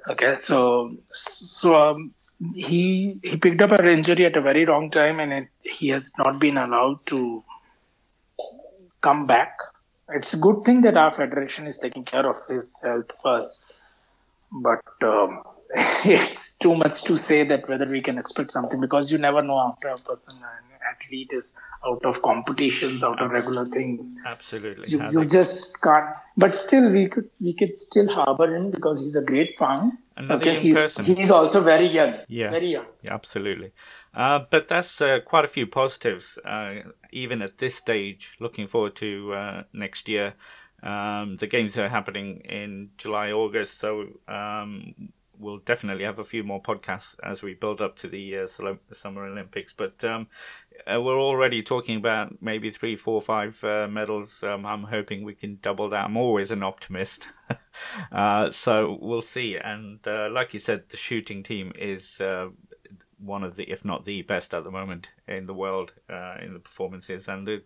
Okay, 0.09 0.37
so 0.37 0.97
so 1.11 1.77
um, 1.77 2.13
he 2.55 3.21
he 3.23 3.37
picked 3.37 3.61
up 3.61 3.71
an 3.71 3.87
injury 3.87 4.25
at 4.27 4.37
a 4.37 4.41
very 4.41 4.65
wrong 4.65 4.91
time, 4.91 5.21
and 5.21 5.33
it, 5.33 5.49
he 5.63 5.89
has 5.89 6.13
not 6.19 6.41
been 6.41 6.57
allowed 6.57 7.05
to 7.07 7.45
come 9.01 9.27
back. 9.27 9.57
It's 10.09 10.33
a 10.33 10.39
good 10.39 10.65
thing 10.65 10.81
that 10.81 10.97
our 10.97 11.13
federation 11.13 11.67
is 11.67 11.79
taking 11.79 12.05
care 12.05 12.29
of 12.29 12.39
his 12.49 12.81
health 12.83 13.13
first, 13.23 13.73
but. 14.51 14.83
Um, 15.03 15.43
it's 16.05 16.57
too 16.59 16.75
much 16.75 17.03
to 17.05 17.17
say 17.17 17.45
that 17.45 17.67
whether 17.67 17.87
we 17.87 18.03
can 18.03 18.19
expect 18.19 18.53
something 18.53 18.79
because 18.79 19.11
you 19.11 19.17
never 19.17 19.41
know 19.41 19.59
after 19.59 19.89
a 19.89 19.97
person 19.97 20.35
an 20.43 20.79
athlete 20.93 21.31
is 21.33 21.57
out 21.87 22.05
of 22.05 22.21
competitions 22.21 23.03
out 23.03 23.23
of 23.23 23.31
regular 23.31 23.65
things. 23.65 24.15
Absolutely. 24.27 24.91
You, 24.91 25.03
you 25.11 25.25
just 25.25 25.81
can't 25.81 26.15
but 26.37 26.55
still 26.55 26.91
we 26.93 27.09
could 27.09 27.31
we 27.41 27.55
could 27.55 27.75
still 27.75 28.07
harbor 28.07 28.55
him 28.55 28.71
because 28.71 29.01
he's 29.01 29.17
a 29.17 29.25
great 29.25 29.59
fan 29.59 29.97
Another 30.15 30.51
okay? 30.51 30.59
he's 30.61 30.77
person. 30.77 31.05
he's 31.05 31.31
also 31.31 31.63
very 31.63 31.87
young 31.87 32.19
yeah. 32.29 32.51
very 32.51 32.73
young. 32.73 32.87
Yeah, 33.03 33.15
absolutely. 33.15 33.73
Uh, 34.13 34.41
but 34.51 34.69
that's 34.69 35.01
uh, 35.01 35.21
quite 35.25 35.47
a 35.47 35.49
few 35.49 35.67
positives 35.67 36.39
uh, 36.45 36.75
even 37.11 37.41
at 37.41 37.59
this 37.59 37.77
stage 37.77 38.37
looking 38.41 38.67
forward 38.67 38.95
to 38.97 39.33
uh, 39.33 39.63
next 39.73 40.07
year. 40.07 40.35
Um, 40.83 41.37
the 41.37 41.47
games 41.47 41.79
are 41.79 41.89
happening 41.89 42.41
in 42.41 42.91
July, 42.99 43.31
August, 43.31 43.79
so 43.79 44.07
um, 44.27 45.13
we'll 45.43 45.59
definitely 45.59 46.05
have 46.05 46.19
a 46.19 46.25
few 46.25 46.45
more 46.45 46.63
podcasts 46.63 47.17
as 47.23 47.43
we 47.43 47.55
build 47.55 47.81
up 47.81 47.97
to 47.99 48.09
the 48.09 48.39
uh, 48.39 48.47
Summer 48.93 49.27
Olympics. 49.27 49.73
But 49.73 50.03
um, 50.05 50.29
uh, 50.87 51.01
we're 51.01 51.21
already 51.21 51.63
talking 51.63 51.97
about 51.97 52.41
maybe 52.41 52.71
three, 52.71 52.97
four, 52.97 53.21
five 53.21 53.63
uh, 53.65 53.89
medals. 53.89 54.43
Um, 54.43 54.65
I'm 54.65 54.85
hoping 54.85 55.25
we 55.25 55.35
can 55.35 55.59
double 55.61 55.89
that. 55.91 56.05
I'm 56.05 56.17
always 56.17 56.51
an 56.51 56.63
optimist. 56.63 57.27
Uh, 58.11 58.51
so 58.51 58.99
we'll 59.01 59.23
see. 59.23 59.57
And 59.57 60.07
uh, 60.07 60.29
like 60.31 60.53
you 60.53 60.61
said, 60.61 60.91
the 60.91 60.99
shooting 60.99 61.43
team 61.43 61.73
is 61.75 62.21
uh, 62.21 62.49
one 63.19 63.43
of 63.43 63.57
the, 63.57 63.65
if 63.65 63.83
not 63.83 64.05
the 64.05 64.21
best 64.23 64.53
at 64.53 64.65
the 64.65 64.71
moment 64.71 65.09
in 65.27 65.47
the 65.47 65.55
world 65.55 65.93
in 66.09 66.53
the 66.53 66.59
performances. 66.59 67.29
And 67.29 67.47
the 67.47 67.63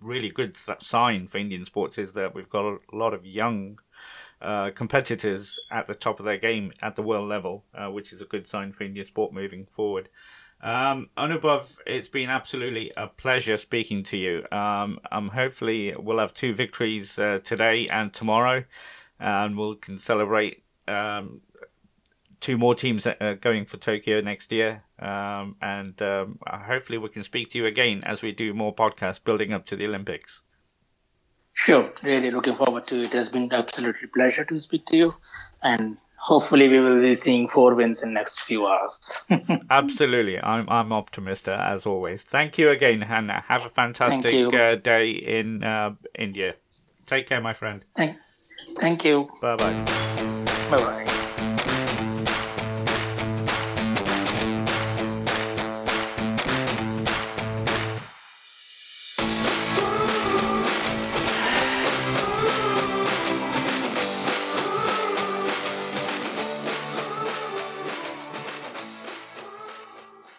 really 0.00 0.30
good 0.30 0.56
sign 0.80 1.28
for 1.28 1.38
Indian 1.38 1.64
sports 1.64 1.98
is 1.98 2.14
that 2.14 2.34
we've 2.34 2.50
got 2.50 2.64
a 2.64 2.78
lot 2.92 3.14
of 3.14 3.24
young 3.24 3.78
uh, 4.40 4.70
competitors 4.74 5.58
at 5.70 5.86
the 5.86 5.94
top 5.94 6.20
of 6.20 6.24
their 6.24 6.38
game 6.38 6.72
at 6.80 6.96
the 6.96 7.02
world 7.02 7.28
level, 7.28 7.64
uh, 7.74 7.88
which 7.90 8.12
is 8.12 8.20
a 8.20 8.24
good 8.24 8.46
sign 8.46 8.72
for 8.72 8.84
Indian 8.84 9.06
sport 9.06 9.32
moving 9.32 9.66
forward. 9.66 10.08
Um, 10.60 11.10
Anubhav, 11.16 11.78
it's 11.86 12.08
been 12.08 12.30
absolutely 12.30 12.90
a 12.96 13.06
pleasure 13.06 13.56
speaking 13.56 14.02
to 14.04 14.16
you. 14.16 14.44
Um, 14.50 14.98
um, 15.12 15.28
hopefully, 15.28 15.94
we'll 15.96 16.18
have 16.18 16.34
two 16.34 16.52
victories 16.52 17.18
uh, 17.18 17.38
today 17.44 17.86
and 17.86 18.12
tomorrow, 18.12 18.64
and 19.20 19.56
we 19.56 19.76
can 19.76 19.98
celebrate 19.98 20.64
um, 20.88 21.42
two 22.40 22.58
more 22.58 22.74
teams 22.74 23.06
uh, 23.06 23.36
going 23.40 23.66
for 23.66 23.76
Tokyo 23.76 24.20
next 24.20 24.50
year. 24.50 24.82
Um, 24.98 25.56
and 25.62 26.00
um, 26.02 26.38
hopefully, 26.46 26.98
we 26.98 27.08
can 27.08 27.22
speak 27.22 27.50
to 27.50 27.58
you 27.58 27.66
again 27.66 28.02
as 28.04 28.20
we 28.20 28.32
do 28.32 28.52
more 28.52 28.74
podcasts 28.74 29.22
building 29.22 29.52
up 29.54 29.64
to 29.66 29.76
the 29.76 29.86
Olympics. 29.86 30.42
Sure, 31.58 31.92
really 32.04 32.30
looking 32.30 32.54
forward 32.54 32.86
to 32.86 33.02
it. 33.02 33.06
It 33.06 33.12
has 33.14 33.28
been 33.28 33.52
absolutely 33.52 34.06
pleasure 34.06 34.44
to 34.44 34.60
speak 34.60 34.86
to 34.86 34.96
you, 34.96 35.14
and 35.60 35.98
hopefully 36.16 36.68
we 36.68 36.78
will 36.78 37.00
be 37.00 37.16
seeing 37.16 37.48
four 37.48 37.74
wins 37.74 38.00
in 38.00 38.14
next 38.14 38.42
few 38.42 38.64
hours. 38.64 39.20
absolutely, 39.70 40.40
I'm 40.40 40.70
I'm 40.70 40.92
optimistic 40.92 41.58
as 41.58 41.84
always. 41.84 42.22
Thank 42.22 42.58
you 42.58 42.70
again, 42.70 43.00
Hannah. 43.00 43.42
Have 43.48 43.66
a 43.66 43.70
fantastic 43.70 44.54
uh, 44.54 44.76
day 44.76 45.10
in 45.10 45.64
uh, 45.64 45.96
India. 46.16 46.54
Take 47.06 47.26
care, 47.26 47.40
my 47.40 47.54
friend. 47.54 47.84
Thank, 47.96 48.16
thank 48.76 49.04
you. 49.04 49.28
Bye 49.42 49.56
bye. 49.56 49.74
Bye 50.70 50.76
bye. 50.76 51.24